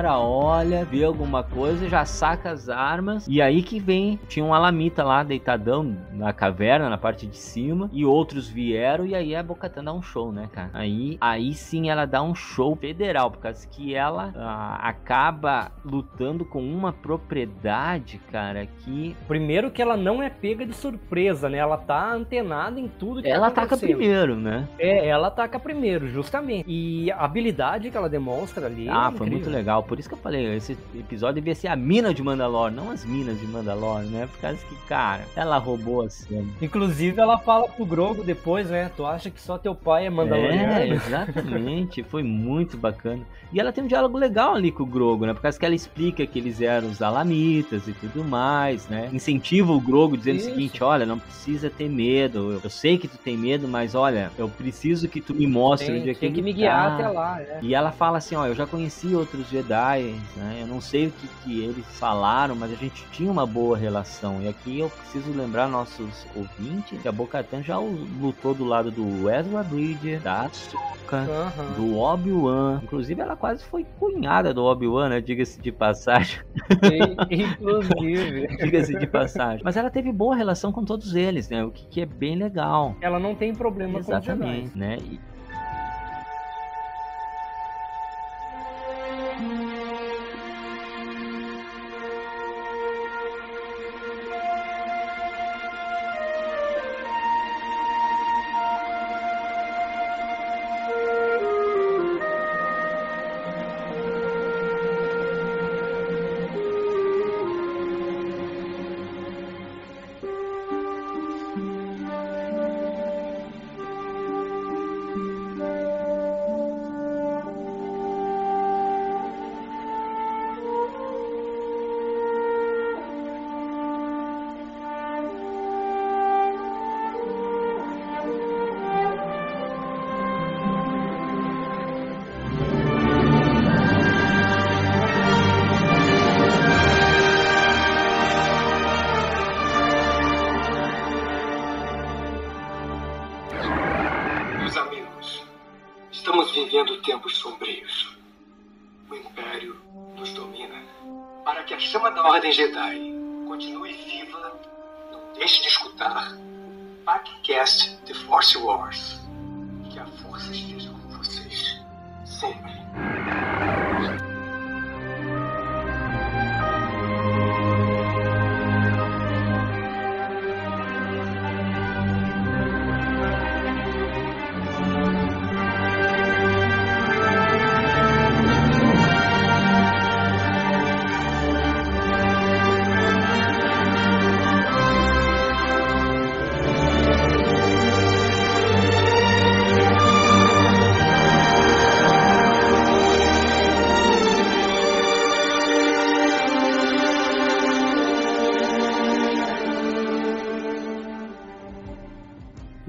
[0.01, 3.27] para, olha, vê alguma coisa, já saca as armas.
[3.29, 7.90] E aí que vem, tinha um alamita lá deitadão na caverna, na parte de cima,
[7.92, 10.70] e outros vieram e aí a Bocatan dá um show, né, cara?
[10.73, 16.44] Aí, aí sim ela dá um show federal, por causa que ela ah, acaba lutando
[16.44, 21.59] com uma propriedade, cara, que Primeiro que ela não é pega de surpresa, né?
[21.59, 24.69] Ela tá antenada em tudo que ela tá ataca primeiro, né?
[24.79, 26.65] É, ela ataca primeiro, justamente.
[26.67, 28.89] E a habilidade que ela demonstra ali.
[28.89, 29.83] Ah, é foi muito legal.
[29.83, 33.05] Por isso que eu falei, esse episódio devia ser a mina de Mandalore, não as
[33.05, 34.29] minas de Mandalore, né?
[34.31, 36.49] Por causa que, cara, ela roubou a cena.
[36.61, 38.91] Inclusive, ela fala pro Grogo depois, né?
[38.97, 40.85] Tu acha que só teu pai é mandaloriano?
[40.85, 40.95] engano.
[40.95, 42.03] exatamente.
[42.03, 43.23] Foi muito bacana.
[43.53, 45.35] E ela tem um diálogo legal ali com o Grogo, né?
[45.35, 49.09] Por causa que ela explica que eles eram os alamitas e tudo mais, né?
[49.12, 50.48] Incentiva o Grogo dizendo Isso.
[50.48, 52.52] o seguinte: olha, não precisa ter medo.
[52.52, 55.88] Eu, eu sei que tu tem medo, mas olha, eu preciso que tu me mostre
[55.88, 56.94] Tem, onde é que tem que me guiar tá.
[56.94, 57.40] até lá.
[57.40, 57.60] é.
[57.62, 60.58] E ela fala assim, ó, eu já conheci outros Jedi, né?
[60.60, 64.42] Eu não sei o que, que eles falaram, mas a gente tinha uma boa relação.
[64.42, 69.29] E aqui eu preciso lembrar nossos ouvintes que a Bo-Katan já lutou do lado do
[69.31, 71.73] Ezra Bridger, da Ahsoka, Aham.
[71.77, 72.81] do Obi-Wan.
[72.83, 75.21] Inclusive ela quase foi cunhada do Obi-Wan, né?
[75.21, 76.38] Diga-se de passagem.
[77.31, 79.60] Inclusive, Diga-se de passagem.
[79.64, 81.64] Mas ela teve boa relação com todos eles, né?
[81.64, 82.96] O que, que é bem legal.
[83.00, 84.20] ela não tem problema com os Jedi.
[84.31, 84.98] Exatamente, né?
[85.02, 85.20] E-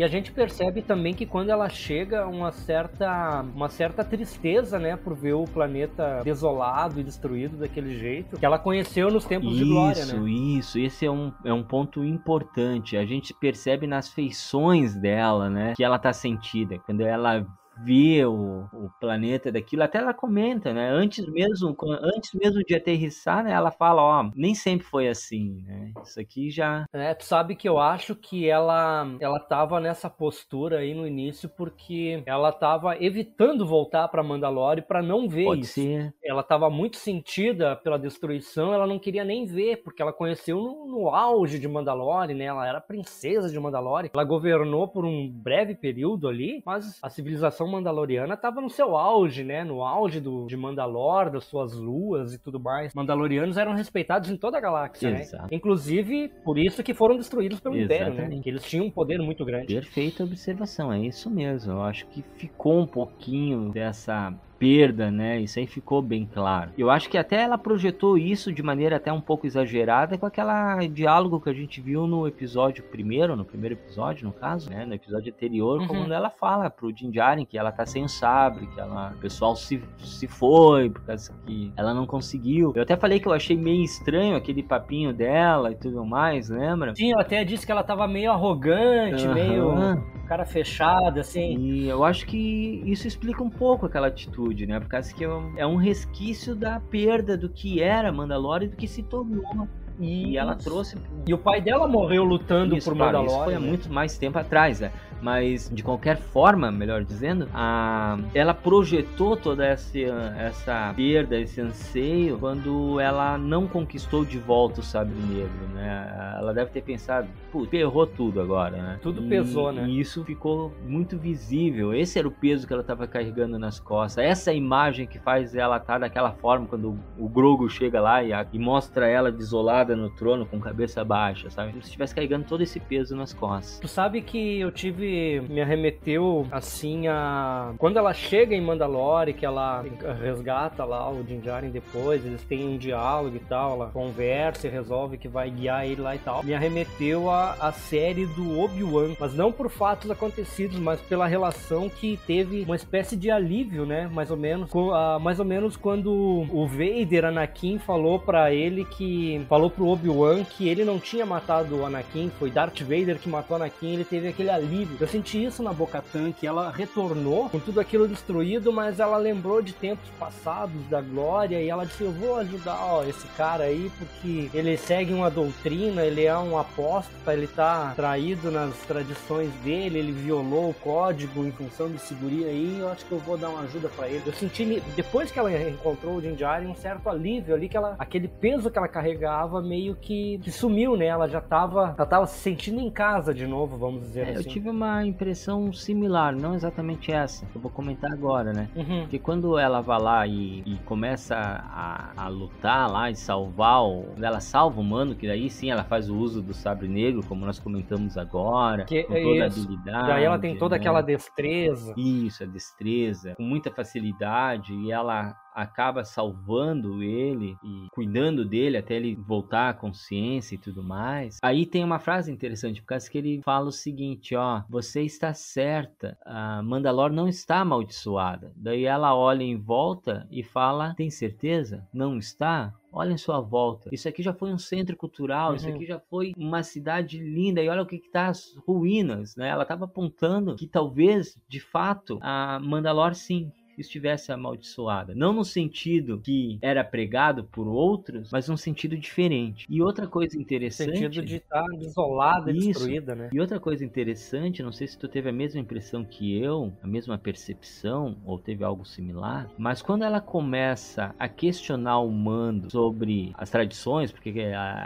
[0.02, 4.98] E a gente percebe também que quando ela chega, uma certa, uma certa tristeza, né,
[4.98, 9.64] por ver o planeta desolado e destruído daquele jeito, que ela conheceu nos tempos de
[9.64, 10.32] glória, Isso, né?
[10.32, 10.80] isso.
[10.80, 12.98] Esse é um, é um ponto importante.
[12.98, 15.76] A gente percebe nas feições dela, né?
[15.78, 16.80] Que ela tá sentida.
[16.80, 17.46] Quando ela
[17.84, 20.90] vê o, o planeta daquilo, até ela comenta, né?
[20.90, 23.52] Antes mesmo, antes mesmo de aterrissar, né?
[23.52, 25.92] Ela fala, ó, nem sempre foi assim, né?
[26.04, 26.86] Isso aqui já.
[26.94, 31.50] É, tu sabe que eu acho que ela ela tava nessa postura aí no início
[31.50, 35.74] porque ela tava evitando voltar pra Mandalore pra não ver Pode isso.
[35.74, 36.14] ser.
[36.24, 40.86] Ela tava muito sentida pela destruição, ela não queria nem ver, porque ela conheceu no,
[40.88, 42.46] no auge de Mandalore, né?
[42.46, 44.12] Ela era princesa de Mandalore.
[44.14, 49.44] Ela governou por um breve período ali, mas a civilização mandaloriana tava no seu auge,
[49.44, 49.64] né?
[49.64, 52.94] No auge do, de Mandalor, das suas luas e tudo mais.
[52.94, 55.22] Mandalorianos eram respeitados em toda a galáxia, né?
[55.22, 55.54] Exato.
[55.54, 58.40] Inclusive, por isso que foram destruídos pelo Império, né?
[58.42, 59.74] Que eles tinham um poder muito grande.
[59.74, 61.74] Perfeita observação, é isso mesmo.
[61.74, 65.40] Eu acho que ficou um pouquinho dessa perda, né?
[65.42, 66.70] Isso aí ficou bem claro.
[66.78, 70.78] Eu acho que até ela projetou isso de maneira até um pouco exagerada com aquela
[70.86, 74.86] diálogo que a gente viu no episódio primeiro, no primeiro episódio, no caso, né?
[74.86, 75.88] No episódio anterior, Uhum.
[75.88, 79.20] quando ela fala pro Din Djarin que ela tá sem o sabre, que ela, o
[79.20, 82.72] pessoal se, se foi por causa que ela não conseguiu.
[82.76, 86.94] Eu até falei que eu achei meio estranho aquele papinho dela e tudo mais, lembra?
[86.96, 89.34] Sim, eu até disse que ela tava meio arrogante, Aham.
[89.34, 91.58] meio cara fechada, assim.
[91.58, 94.80] E eu acho que isso explica um pouco aquela atitude, né?
[94.80, 98.78] Por causa que é um- é resquício da perda do que era Mandalore e do
[98.78, 99.68] que se tornou.
[100.00, 100.64] E ela Isso.
[100.64, 100.98] trouxe.
[101.28, 103.36] E o pai dela morreu lutando isso, por claro, Mandalore.
[103.36, 103.68] isso foi há né?
[103.68, 104.90] muito mais tempo atrás, né?
[105.22, 108.18] Mas de qualquer forma, melhor dizendo, a...
[108.34, 110.00] ela projetou toda essa,
[110.38, 116.36] essa perda, esse anseio, quando ela não conquistou de volta o sabre negro, né?
[116.40, 119.00] Ela deve ter pensado, putz, errou tudo agora, né?
[119.02, 119.88] Tudo E- pesou, né?
[119.88, 121.94] E isso ficou muito visível.
[121.94, 124.24] Esse era o peso que ela estava carregando nas costas.
[124.24, 128.46] Essa imagem que faz ela estar daquela forma quando o Grogu chega lá e, a-
[128.52, 131.70] e mostra ela desolada no trono com cabeça baixa, sabe?
[131.72, 133.80] Como se estivesse carregando todo esse peso nas costas.
[133.80, 135.11] Tu sabe que eu tive
[135.50, 139.84] me arremeteu assim a quando ela chega em Mandalore, que ela
[140.22, 144.70] resgata lá o Din Djarin depois, eles têm um diálogo e tal, ela conversa e
[144.70, 146.44] resolve que vai guiar ele lá e tal.
[146.44, 151.90] Me arremeteu a, a série do Obi-Wan, mas não por fatos acontecidos, mas pela relação
[151.90, 154.10] que teve uma espécie de alívio, né?
[154.12, 158.86] Mais ou menos, com, uh, mais ou menos quando o Vader Anakin falou para ele
[158.86, 163.30] que falou pro Obi-Wan que ele não tinha matado o Anakin, foi Darth Vader que
[163.30, 164.98] matou Anakin, ele teve aquele alívio.
[165.02, 169.60] Eu senti isso na Bo-Katan, que ela retornou com tudo aquilo destruído, mas ela lembrou
[169.60, 173.92] de tempos passados da glória e ela disse: "Eu vou ajudar ó, esse cara aí
[173.98, 179.98] porque ele segue uma doutrina, ele é um apóstolo, ele tá traído nas tradições dele,
[179.98, 183.50] ele violou o código em função de segurança aí, eu acho que eu vou dar
[183.50, 184.22] uma ajuda para ele".
[184.24, 187.96] Eu senti depois que ela encontrou o Din Djarin um certo alívio ali que ela
[187.98, 191.08] aquele peso que ela carregava meio que, que sumiu, né?
[191.08, 194.44] Ela já tava, ela tava se sentindo em casa de novo, vamos dizer é, assim.
[194.44, 198.70] Eu tive uma impressão similar, não exatamente essa, que eu vou comentar agora, né?
[198.76, 199.02] Uhum.
[199.02, 204.14] Porque quando ela vai lá e, e começa a, a, lutar lá e salvar o.
[204.22, 207.46] Ela salva o mano, que daí sim ela faz o uso do sabre negro, como
[207.46, 208.86] nós comentamos agora.
[208.86, 209.60] Que, com toda isso.
[209.60, 210.08] a habilidade.
[210.08, 210.80] Daí ela tem toda né?
[210.80, 211.94] aquela destreza.
[211.98, 218.96] Isso, a destreza, com muita facilidade, e ela acaba salvando ele e cuidando dele até
[218.96, 221.38] ele voltar à consciência e tudo mais.
[221.42, 225.34] Aí tem uma frase interessante, por causa que ele fala o seguinte, ó, você está
[225.34, 228.52] certa, a Mandalor não está amaldiçoada.
[228.56, 231.88] Daí ela olha em volta e fala, tem certeza?
[231.94, 232.74] Não está?
[232.94, 233.90] Olha em sua volta.
[233.92, 235.56] Isso aqui já foi um centro cultural, Uhum.
[235.56, 237.62] isso aqui já foi uma cidade linda.
[237.62, 239.48] E olha o que está as ruínas, né?
[239.48, 243.50] Ela estava apontando que talvez, de fato, a Mandalor sim
[243.82, 245.14] estivesse amaldiçoada.
[245.16, 249.66] Não no sentido que era pregado por outros, mas num sentido diferente.
[249.70, 250.98] E outra coisa No interessante.
[250.98, 252.68] sentido de estar desolada e Isso.
[252.68, 253.30] destruída, né?
[253.32, 256.88] E outra coisa interessante, não sei se tu teve a mesma impressão que eu, a
[256.88, 263.32] mesma percepção, ou teve algo similar, mas quando ela começa a questionar o Mando sobre
[263.36, 264.34] as tradições, porque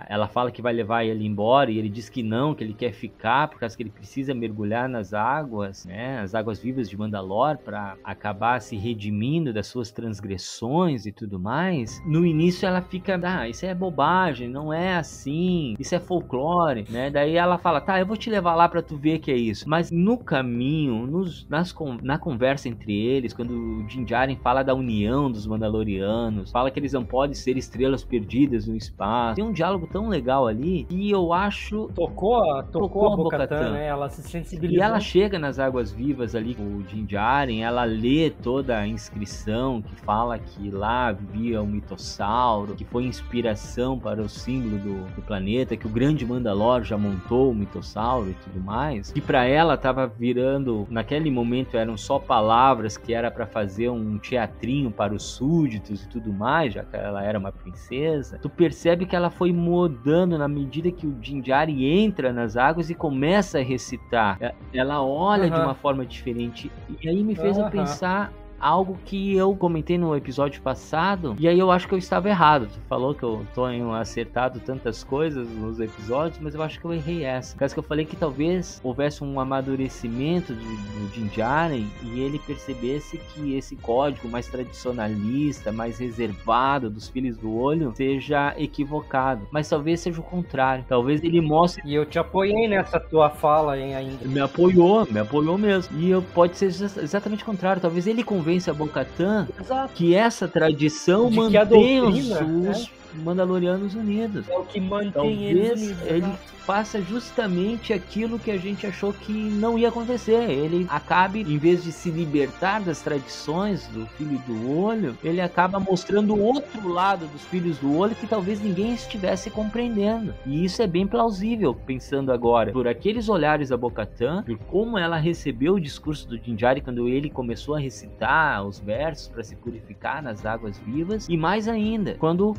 [0.08, 2.94] ela fala que vai levar ele embora e ele diz que não, que ele quer
[2.94, 7.58] ficar, por causa que ele precisa mergulhar nas águas, né, as águas vivas de Mandalor,
[7.58, 12.02] para acabar se redimindo das suas transgressões e tudo mais.
[12.06, 17.10] No início ela fica, ah, isso é bobagem, não é assim, isso é folclore, né?
[17.10, 19.68] Daí ela fala, tá, eu vou te levar lá pra tu ver que é isso.
[19.68, 21.74] Mas no caminho, nos, nas,
[22.04, 26.80] na conversa entre eles, quando o Din Djarin fala da união dos Mandalorianos, fala que
[26.80, 31.10] eles não podem ser estrelas perdidas no espaço, tem um diálogo tão legal ali que
[31.10, 33.72] eu acho Tocou, a- tocou, Tocou a Bo-Katan.
[33.72, 33.88] né?
[33.88, 34.80] Ela se sensibilizou.
[34.80, 38.88] e ela chega nas águas vivas ali com o Din Djarin, ela lê toda a
[38.88, 45.16] inscrição que fala que lá vivia um mitossauro, que foi inspiração para o símbolo do,
[45.16, 49.12] do planeta, que o grande Mandalor já montou o mitossauro e tudo mais.
[49.12, 54.18] Que para ela tava virando, naquele momento eram só palavras que era para fazer um
[54.18, 58.38] teatrinho para os súditos e tudo mais, já que ela era uma princesa.
[58.42, 62.90] Tu percebe que ela foi mudando na medida que o Din Djarin entra nas águas
[62.90, 64.38] e começa a recitar.
[64.40, 65.66] É- Ela olha de Aham.
[65.66, 66.72] uma forma diferente.
[67.02, 67.72] E aí me fez eu Aham.
[67.72, 72.30] pensar algo que eu comentei no episódio passado, e aí eu acho que eu estava
[72.30, 72.68] errado.
[72.68, 76.94] Tu falou que eu tenho acertado tantas coisas nos episódios, mas eu acho que eu
[76.94, 77.56] errei essa.
[77.58, 83.18] Causa que eu falei que talvez houvesse um amadurecimento do Din Djarin e ele percebesse
[83.34, 89.48] que esse código mais tradicionalista, mais reservado dos Filhos do Olho seja equivocado.
[89.52, 90.86] Mas talvez seja o contrário.
[90.88, 94.26] Talvez ele mostre E eu te apoiei nessa tua fala hein, ainda.
[94.26, 95.98] me apoiou, me apoiou mesmo.
[96.00, 97.82] E eu, pode ser exa- exatamente o contrário.
[97.82, 99.94] Talvez ele convença a Bocatan Exato.
[99.94, 102.92] que essa tradição a mantenha os, doutrina, os
[103.22, 104.48] Mandalorianos unidos.
[104.50, 106.08] É o que mantém eles Talvez unidos.
[106.08, 106.38] ele exato.
[106.66, 110.50] faça justamente aquilo que a gente achou que não ia acontecer.
[110.50, 115.80] Ele acabe, em vez de se libertar das tradições do filho do olho, ele acaba
[115.80, 120.34] mostrando o outro lado dos filhos do olho que talvez ninguém estivesse compreendendo.
[120.46, 125.18] E isso é bem plausível, pensando agora, por aqueles olhares da Bocatã, por como ela
[125.18, 129.56] recebeu o discurso do Din Djarin quando ele começou a recitar os versos para se
[129.56, 132.54] purificar nas águas vivas, e mais ainda, quando o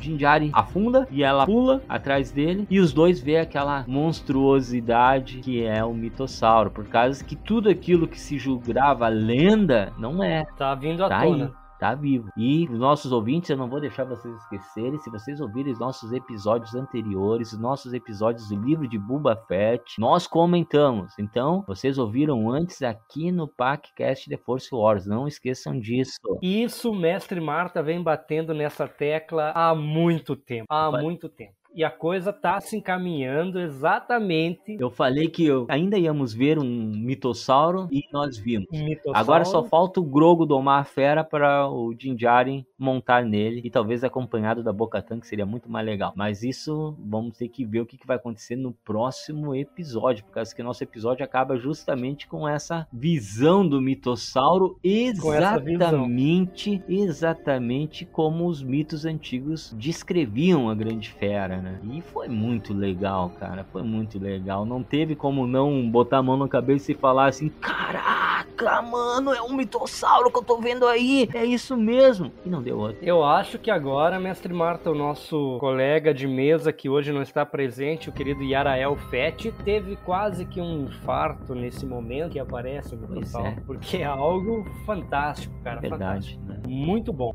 [0.53, 5.93] Afunda e ela pula atrás dele e os dois vê aquela monstruosidade que é o
[5.93, 10.45] mitossauro, por causa que tudo aquilo que se julgava lenda não é.
[10.57, 11.45] Tá vindo à Tá tona.
[11.45, 12.29] aí, tá vivo.
[12.35, 16.11] E os nossos ouvintes, eu não vou deixar vocês esquecerem, se vocês ouvirem os nossos
[16.11, 21.13] episódios anteriores, os nossos episódios do livro de Boba Fett, nós comentamos.
[21.19, 26.17] Então, vocês ouviram antes aqui no PacCast The Force Wars, não esqueçam disso.
[26.41, 30.65] Isso, mestre Marta vem batendo nessa tecla há muito tempo.
[30.69, 31.53] Há Vai- muito tempo.
[31.77, 34.75] E a coisa tá se encaminhando exatamente.
[34.79, 38.67] Eu falei que eu ainda íamos ver um mitossauro e nós vimos.
[38.71, 39.19] Mitossauro.
[39.19, 43.69] Agora só falta o Grogo domar a fera para o Din Djarin montar nele e
[43.69, 46.13] talvez acompanhado da Bo-Katan, que seria muito mais legal.
[46.15, 50.31] Mas isso vamos ter que ver o que, que vai acontecer no próximo episódio, por
[50.31, 58.63] causa que nosso episódio acaba justamente com essa visão do mitossauro exatamente, exatamente como os
[58.63, 61.66] mitos antigos descreviam a grande fera, né?
[61.83, 64.65] E foi muito legal, cara, foi muito legal.
[64.65, 69.41] Não teve como não botar a mão na cabeça e falar assim, caraca, mano, é
[69.41, 72.31] um mitossauro que eu tô vendo aí, é isso mesmo.
[72.45, 72.97] E não deu outro.
[73.01, 77.45] Eu acho que agora, mestre Marta, o nosso colega de mesa que hoje não está
[77.45, 82.97] presente, o querido Yarael Fett, teve quase que um infarto nesse momento que aparece o
[82.97, 83.61] mitossauro, é.
[83.65, 86.43] porque é algo fantástico, cara, Verdade, fantástico.
[86.45, 86.61] né?
[86.67, 87.31] Muito bom.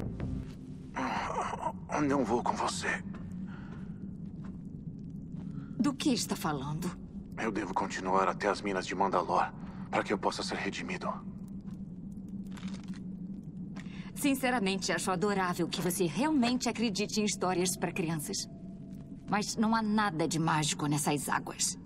[2.01, 3.03] Não vou com você.
[5.83, 6.89] Do que está falando?
[7.37, 9.53] Eu devo continuar até as minas de Mandalor
[9.91, 11.13] para que eu possa ser redimido.
[14.15, 18.49] Sinceramente, acho adorável que você realmente acredite em histórias para crianças.
[19.29, 21.77] Mas não há nada de mágico nessas águas.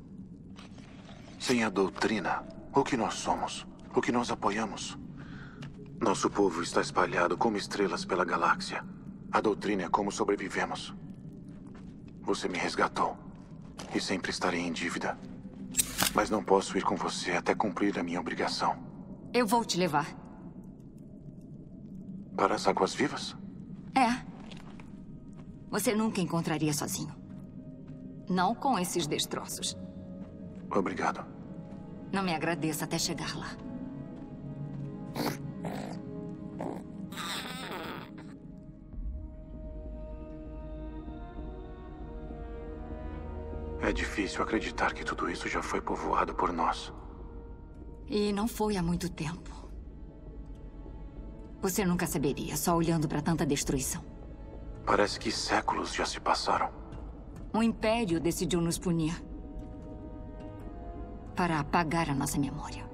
[1.39, 2.45] Sem a doutrina,
[2.75, 4.99] o que nós somos, o que nós apoiamos.
[5.99, 8.85] Nosso povo está espalhado como estrelas pela galáxia.
[9.33, 10.95] A doutrina é como sobrevivemos.
[12.21, 13.26] Você me resgatou.
[13.95, 15.19] E sempre estarei em dívida.
[16.15, 18.77] Mas não posso ir com você até cumprir a minha obrigação.
[19.33, 20.07] Eu vou te levar.
[22.37, 23.37] Para as águas vivas?
[23.95, 24.25] É.
[25.71, 27.15] Você nunca encontraria sozinho.
[28.29, 29.77] Não com esses destroços.
[30.71, 31.25] Obrigado.
[32.13, 33.57] Não me agradeça até chegar lá.
[43.81, 46.93] É difícil acreditar que tudo isso já foi povoado por nós.
[48.09, 49.51] E não foi há muito tempo.
[51.61, 54.03] Você nunca saberia, só olhando para tanta destruição.
[54.85, 56.71] Parece que séculos já se passaram.
[57.53, 59.21] O Império decidiu nos punir.
[61.35, 62.87] Para apagar a nossa memória.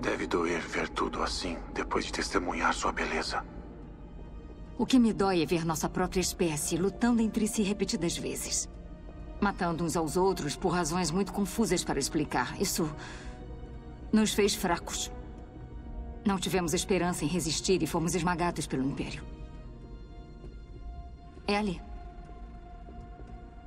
[0.00, 3.44] Deve doer ver tudo assim depois de testemunhar sua beleza.
[4.78, 8.68] O que me dói é ver nossa própria espécie lutando entre si repetidas vezes.
[9.40, 12.60] Matando uns aos outros por razões muito confusas para explicar.
[12.60, 12.88] Isso
[14.12, 15.10] nos fez fracos.
[16.24, 19.24] Não tivemos esperança em resistir e fomos esmagados pelo Império.
[21.44, 21.82] É ali.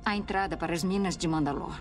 [0.02, 1.78] A entrada para as minas de Mandalor.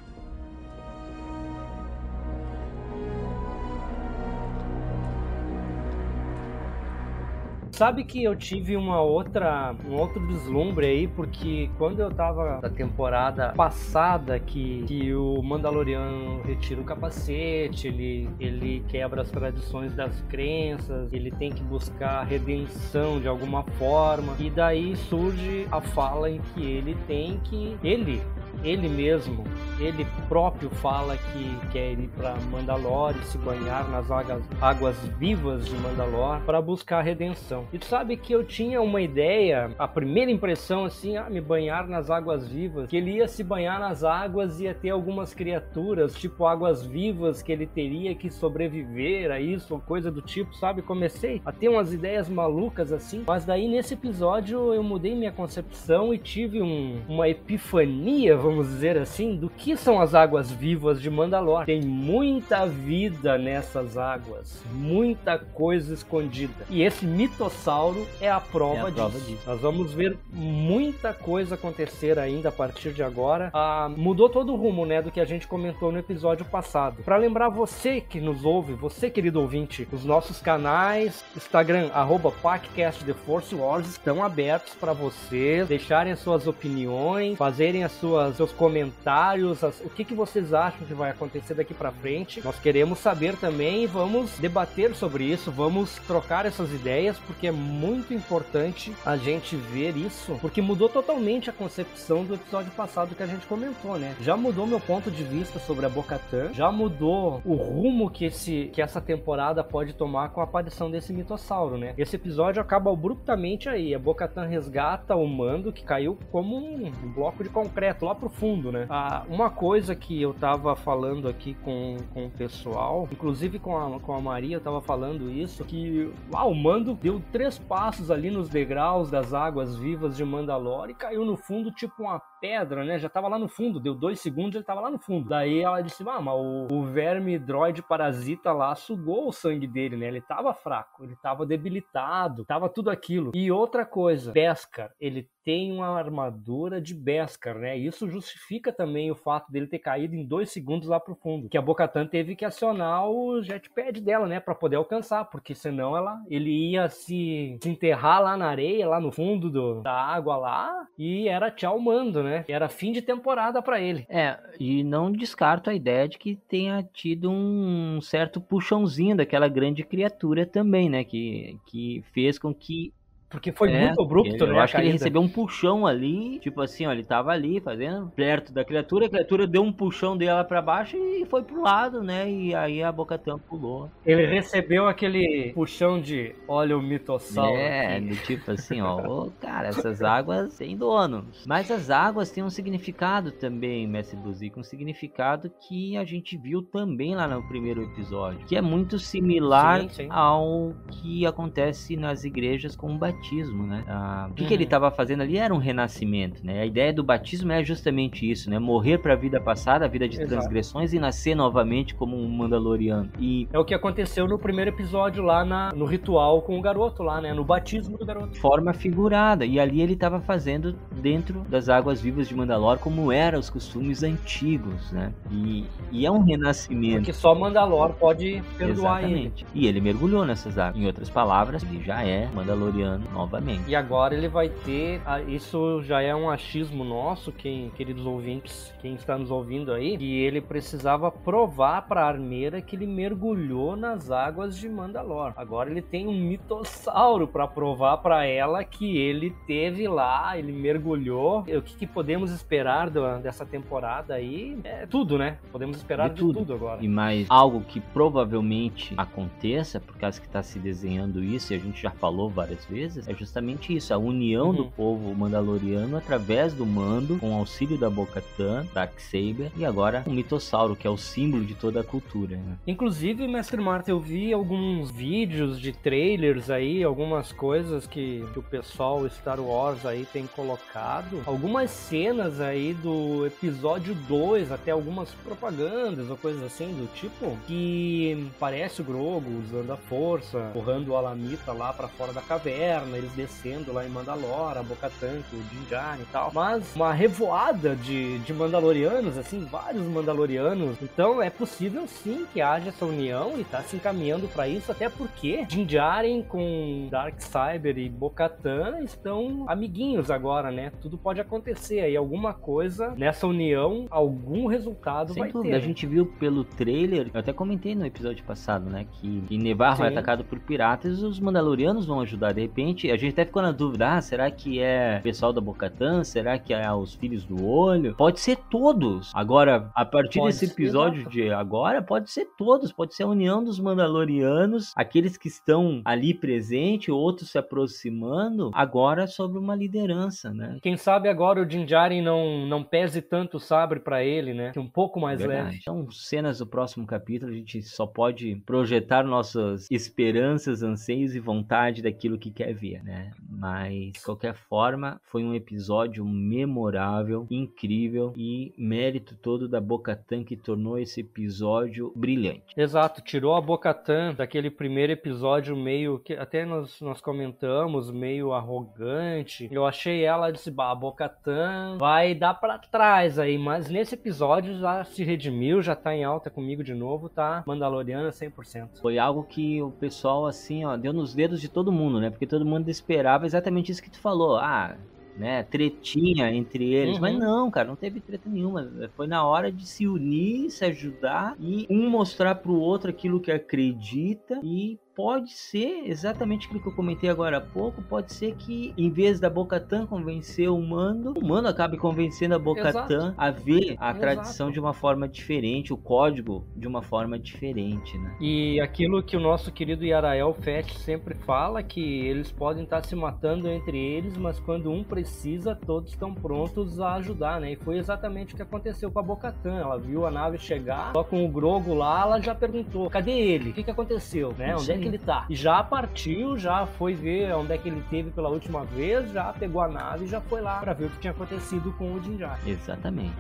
[7.72, 12.70] Sabe que eu tive uma outra, um outro deslumbre aí, porque quando eu tava na
[12.70, 20.22] temporada passada que, que o Mandaloriano retira o capacete, ele, ele quebra as tradições das
[20.30, 26.40] crenças, ele tem que buscar redenção de alguma forma, e daí surge a fala em
[26.54, 27.78] que ele tem que.
[27.84, 28.22] Ele
[28.64, 29.44] ele mesmo,
[29.80, 35.66] ele próprio fala que quer ir para Mandalor e se banhar nas águas, águas vivas
[35.66, 37.66] de Mandalor para buscar redenção.
[37.74, 41.88] E tu sabe que eu tinha uma ideia, a primeira impressão assim, ah, me banhar
[41.88, 46.14] nas águas vivas, que ele ia se banhar nas águas e ia ter algumas criaturas,
[46.14, 50.82] tipo águas vivas, que ele teria que sobreviver a isso, ou coisa do tipo, sabe?
[50.82, 56.14] Comecei a ter umas ideias malucas assim, mas daí nesse episódio eu mudei minha concepção
[56.14, 61.10] e tive um, uma epifania, vamos dizer assim, do que são as águas vivas de
[61.10, 61.66] Mandalor.
[61.66, 66.66] Tem muita vida nessas águas, muita coisa escondida.
[66.70, 67.06] E esse
[67.52, 69.26] mitossauro é a prova, É a prova disso.
[69.32, 69.42] disso.
[69.46, 73.50] Nós vamos ver muita coisa acontecer ainda a partir de agora.
[73.54, 77.04] Ah, mudou todo o rumo, né, do que a gente comentou no episódio passado.
[77.04, 83.04] Para lembrar você que nos ouve, você querido ouvinte, os nossos canais, Instagram arroba PacCast
[83.04, 88.52] The Force Wars estão abertos para vocês deixarem as suas opiniões, fazerem as suas seus
[88.52, 92.42] comentários, as- o que, que vocês acham que vai acontecer daqui para frente.
[92.44, 97.52] Nós queremos saber também e vamos debater sobre isso, vamos trocar essas ideias porque é
[97.52, 103.24] muito importante a gente ver isso, porque mudou totalmente a concepção do episódio passado que
[103.24, 104.16] a gente comentou, né?
[104.22, 108.70] Já mudou meu ponto de vista sobre a Bo-Katan, já mudou o rumo que esse
[108.74, 111.94] que essa temporada pode tomar com a aparição desse mitossauro, né?
[111.98, 117.44] Esse episódio acaba abruptamente aí, a Bo-Katan resgata o Mando que caiu como um bloco
[117.44, 118.86] de concreto lá pro fundo, né?
[118.90, 124.00] Ah, uma coisa que eu tava falando aqui com, com o pessoal, inclusive com a,
[124.00, 128.50] com a Maria, eu tava falando isso, que o Mando deu três passos ali nos
[128.50, 133.00] degraus das águas vivas de Mandalore e caiu no fundo tipo uma pedra, né?
[133.00, 135.30] Já tava lá no fundo, deu dois segundos ele tava lá no fundo.
[135.30, 139.96] Daí ela disse: Ah, mas o, o verme droid parasita lá sugou o sangue dele,
[139.96, 140.08] né?
[140.08, 143.32] Ele tava fraco, ele tava debilitado, tava tudo aquilo.
[143.34, 147.78] E outra coisa, Beskar, ele tem uma armadura de Beskar, né?
[147.78, 151.50] Isso justifica também o fato dele ter caído em dois segundos lá pro fundo.
[151.50, 154.40] Que a Bocatan teve que acionar o jetpad dela, né?
[154.40, 159.00] para poder alcançar, porque senão ela, ele ia se, se enterrar lá na areia, lá
[159.00, 162.44] no fundo do, da água lá, e era tchau mando, né?
[162.48, 164.06] Era fim de temporada para ele.
[164.10, 169.84] É, e não descarto a ideia de que tenha tido um certo puxãozinho daquela grande
[169.84, 171.04] criatura também, né?
[171.04, 172.94] Que, que fez com que
[173.32, 174.52] porque foi é, muito abrupto, né?
[174.52, 178.12] Eu acho que ele recebeu um puxão ali, tipo assim, ó, ele tava ali fazendo
[178.14, 182.04] perto da criatura, a criatura deu um puxão dela para baixo e foi pro lado,
[182.04, 182.30] né?
[182.30, 183.90] E aí a boca tampa pulou.
[184.06, 187.56] Ele recebeu aquele puxão de olha o mitossauro.
[187.56, 188.08] É, aqui.
[188.08, 191.26] do tipo assim, ó, oh, cara, essas águas têm dono.
[191.48, 196.62] Mas as águas têm um significado também, Mestre Buzico, um significado que a gente viu
[196.62, 200.08] também lá no primeiro episódio, que é muito similar sim, sim.
[200.10, 203.84] ao que acontece nas igrejas com o batismo batismo, né?
[203.88, 204.48] Ah, o que, uhum.
[204.48, 204.92] que ele estava uhum.
[204.92, 206.62] fazendo ali era um renascimento, né?
[206.62, 208.58] A ideia do batismo é justamente isso, né?
[208.58, 210.30] Morrer para a vida passada, a vida de Exato.
[210.30, 213.10] transgressões e nascer novamente como um Mandaloriano.
[213.20, 217.04] E é o que aconteceu no primeiro episódio lá na, no ritual com o garoto
[217.04, 217.34] lá, né?
[217.34, 218.38] No batismo do garoto.
[218.40, 219.46] Forma figurada.
[219.46, 224.02] E ali ele estava fazendo dentro das águas vivas de Mandalor como eram os costumes
[224.02, 225.14] antigos, né?
[225.30, 226.98] E, e é um renascimento.
[226.98, 229.46] Porque só Mandalor pode perdoar Exatamente.
[229.54, 229.66] ele.
[229.66, 230.82] E ele mergulhou nessas águas.
[230.82, 233.70] Em outras palavras, ele já é Mandaloriano novamente.
[233.70, 235.02] E agora ele vai ter.
[235.28, 240.20] Isso já é um achismo nosso, quem, queridos ouvintes, quem está nos ouvindo aí, que
[240.22, 245.34] ele precisava provar para a armeira que ele mergulhou nas águas de Mandalor.
[245.36, 251.42] Agora ele tem um mitossauro para provar para ela que ele teve lá, ele mergulhou.
[251.42, 254.60] O que, que podemos esperar do, dessa temporada aí?
[254.64, 255.38] É tudo, né?
[255.52, 256.40] Podemos esperar de, de tudo.
[256.40, 256.54] tudo.
[256.54, 256.84] agora.
[256.84, 261.60] E mais algo que provavelmente aconteça, por causa que está se desenhando isso, e a
[261.60, 264.56] gente já falou várias vezes é justamente isso, a união uhum.
[264.56, 270.76] do povo mandaloriano através do mando, com auxílio da Bo-Katan, Darksaber e agora o mitossauro,
[270.76, 272.38] que é o símbolo de toda a cultura.
[272.38, 272.58] Né?
[272.68, 278.44] Inclusive, Mestre Marta, eu vi alguns vídeos de trailers aí, algumas coisas que, que o
[278.44, 286.10] pessoal Star Wars aí tem colocado, algumas cenas aí do episódio 2, até algumas propagandas
[286.10, 291.52] ou coisas assim do tipo, que parece o Grogu usando a força, empurrando o Alamita
[291.52, 296.02] lá para fora da caverna, eles descendo lá em Mandalor, a Bocatan, o Din Djarin
[296.02, 296.32] e tal.
[296.34, 300.78] Mas uma revoada de, de Mandalorianos, assim, vários Mandalorianos.
[300.82, 304.90] Então é possível sim que haja essa união e tá se encaminhando para isso, até
[304.90, 310.72] porque Din Djarin com Dark Cyber e Bocatan estão amiguinhos agora, né?
[310.82, 315.64] Tudo pode acontecer aí, alguma coisa nessa união, algum resultado Sem vai dúvida, ter.
[315.64, 318.86] A gente viu pelo trailer, eu até comentei no episódio passado, né?
[318.92, 322.34] Que, que Nevarro é atacado por piratas e os Mandalorianos vão ajudar.
[322.34, 326.04] De repente, a gente até ficou na dúvida, ah, será que é pessoal da Bocatã?
[326.04, 327.96] Será que é os filhos do olho?
[327.96, 329.12] Pode ser todos.
[329.14, 333.44] Agora, a partir pode desse episódio de agora, pode ser todos, pode ser a união
[333.44, 340.58] dos Mandalorianos, aqueles que estão ali presentes, outros se aproximando, agora sobre uma liderança, né?
[340.62, 344.52] Quem sabe agora o Din Djarin não, não pese tanto o sabre para ele, né?
[344.52, 345.44] Que é um pouco mais Verdade.
[345.44, 345.58] leve.
[345.62, 351.82] Então, cenas do próximo capítulo, a gente só pode projetar nossas esperanças, anseios e vontade
[351.82, 353.12] daquilo que quer né?
[353.30, 360.36] Mas, de qualquer forma, foi um episódio memorável, incrível e mérito todo da Bocatan que
[360.36, 362.54] tornou esse episódio brilhante.
[362.56, 369.50] Exato, tirou a Bocatan daquele primeiro episódio meio que até nós, nós comentamos, meio arrogante.
[369.52, 374.60] Eu achei ela disse, bah, a Bocatan vai dar para trás aí, mas nesse episódio
[374.60, 378.82] já se redimiu, já tá em alta comigo de novo, tá Mandaloriana 100%.
[378.82, 382.10] Foi algo que o pessoal assim, ó, deu nos dedos de todo mundo, né?
[382.10, 384.38] Porque todo mundo mundo esperava exatamente isso que tu falou.
[384.38, 384.78] Ah,
[385.18, 387.02] né, tretinha entre eles, uhum.
[387.02, 388.90] mas não, cara, não teve treta nenhuma.
[388.96, 393.32] Foi na hora de se unir, se ajudar e um mostrar pro outro aquilo que
[393.32, 397.82] acredita e pode ser exatamente aquilo que eu comentei agora há pouco.
[397.82, 402.40] Pode ser que, em vez da Bocatan convencer o Mando, o Mando acabe convencendo a
[402.40, 404.00] Bocatan a ver a Exato.
[404.00, 408.16] tradição de uma forma diferente, o código de uma forma diferente, né?
[408.22, 412.96] E aquilo que o nosso querido Yarael Fett sempre fala, que eles podem estar se
[412.96, 417.54] matando entre eles, mas quando um precisa, todos estão prontos a ajudar, né?
[417.54, 419.56] E foi exatamente o que aconteceu com a Bocatan.
[419.58, 423.50] Ela viu a nave chegar, só com o Grogo lá, ela já perguntou: cadê ele?
[423.50, 424.32] O que, que aconteceu?
[424.38, 424.56] Né?
[424.56, 425.26] Onde é que ele tá?
[425.30, 429.32] E já partiu, já foi ver onde é que ele teve pela última vez, já
[429.34, 432.02] pegou a nave e já foi lá para ver o que tinha acontecido com o
[432.02, 432.40] Jinjar.
[432.46, 433.16] Exatamente.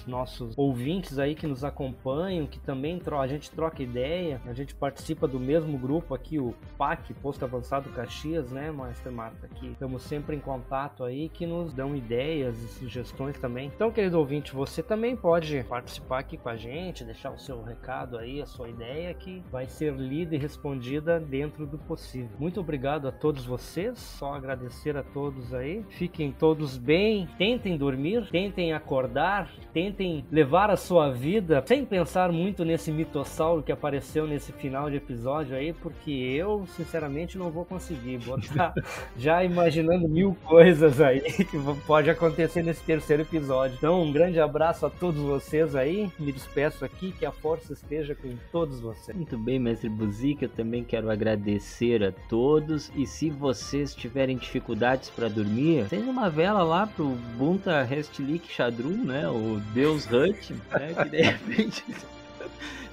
[0.05, 5.28] nossos ouvintes aí que nos acompanham, que também a gente troca ideia, a gente participa
[5.28, 9.47] do mesmo grupo aqui, o PAC, Posto Avançado Caxias, né, Master Marta?
[9.47, 13.72] Que estamos sempre em contato aí, que nos dão ideias e sugestões também.
[13.74, 18.18] Então, querido ouvinte, você também pode participar aqui com a gente, deixar o seu recado
[18.18, 22.30] aí, a sua ideia, que vai ser lida e respondida dentro do possível.
[22.39, 25.84] Muito obrigado a todos vocês, só agradecer a todos aí.
[25.89, 32.65] Fiquem todos bem, tentem dormir, tentem acordar, tentem levar a sua vida sem pensar muito
[32.65, 38.17] nesse mitossauro que apareceu nesse final de episódio aí, porque eu, sinceramente, não vou conseguir
[38.19, 38.73] botar
[39.17, 43.75] já imaginando mil coisas aí que pode acontecer nesse terceiro episódio.
[43.77, 48.15] Então, um grande abraço a todos vocês aí me despeço aqui, que a força esteja
[48.15, 49.15] com todos vocês.
[49.15, 52.91] Muito bem, mestre Buzica, eu também quero agradecer a todos.
[52.95, 57.05] E se vocês tiverem dificuldades para dormir, tem uma vela lá pro
[57.37, 59.27] Bunta Restlik Shadru, né?
[59.29, 60.93] O Deus Hut, né?
[61.03, 61.83] Que de repente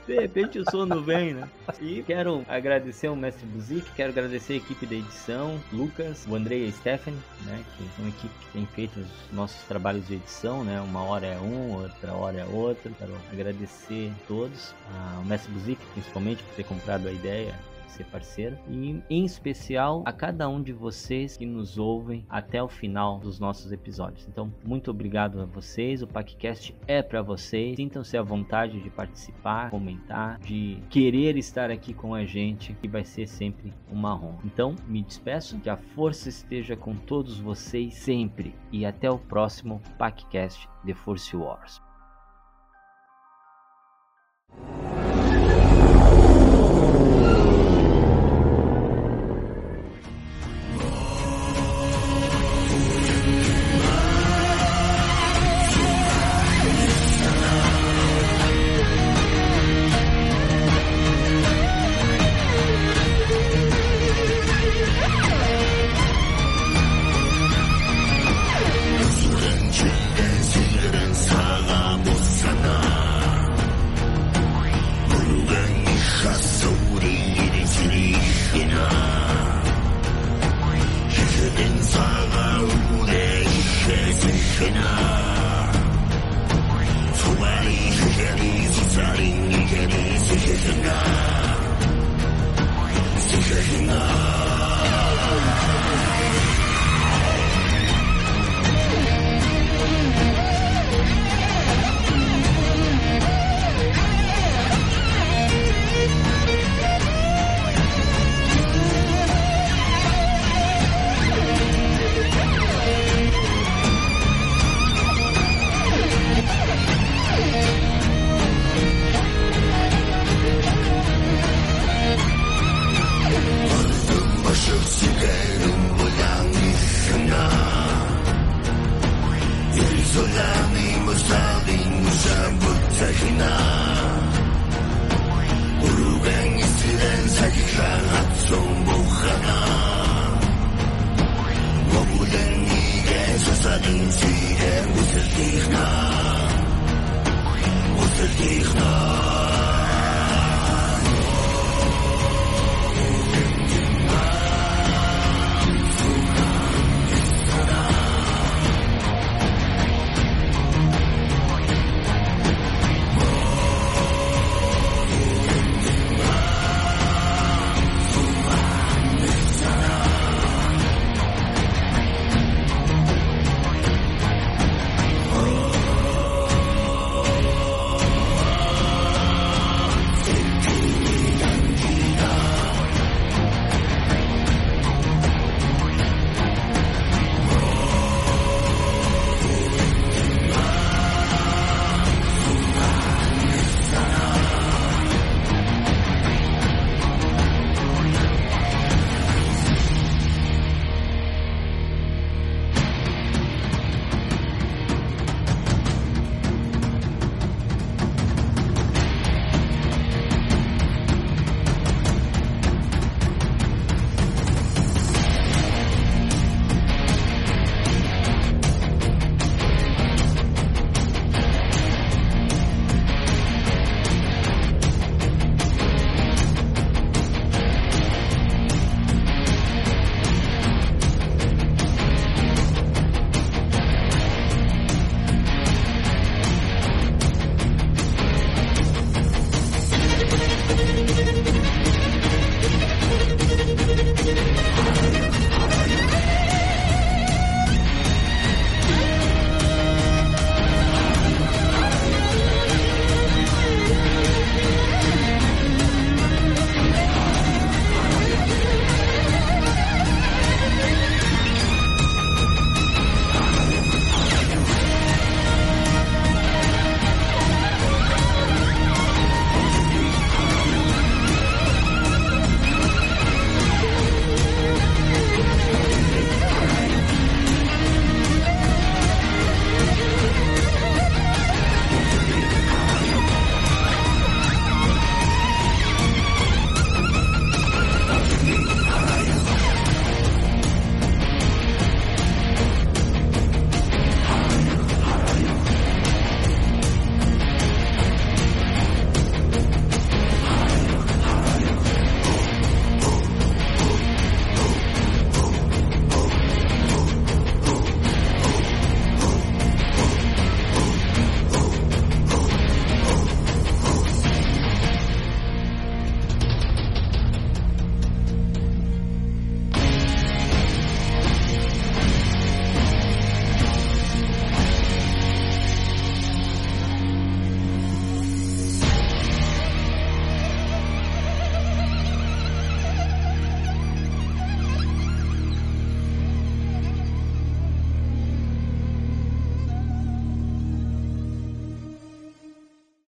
[0.07, 1.49] De repente o sono vem, né?
[1.81, 6.67] E quero agradecer ao mestre Buzik, quero agradecer a equipe da edição, Lucas, o Andrei
[6.67, 7.65] e a Stephanie, né?
[7.77, 10.79] Que são a equipe que tem feito os nossos trabalhos de edição, né?
[10.81, 12.95] Uma hora é um, outra hora é outro.
[12.99, 14.75] Quero agradecer a todos,
[15.17, 17.59] ao mestre Buzik principalmente por ter comprado a ideia
[17.91, 22.69] ser parceiro e em especial a cada um de vocês que nos ouvem até o
[22.69, 24.27] final dos nossos episódios.
[24.29, 26.03] Então, muito obrigado a vocês.
[26.03, 27.77] O podcast é para vocês.
[27.77, 33.05] Sintam-se à vontade de participar, comentar, de querer estar aqui com a gente, que vai
[33.05, 34.41] ser sempre uma honra.
[34.45, 39.81] Então, me despeço, que a força esteja com todos vocês sempre e até o próximo
[39.99, 41.81] podcast The Force Wars.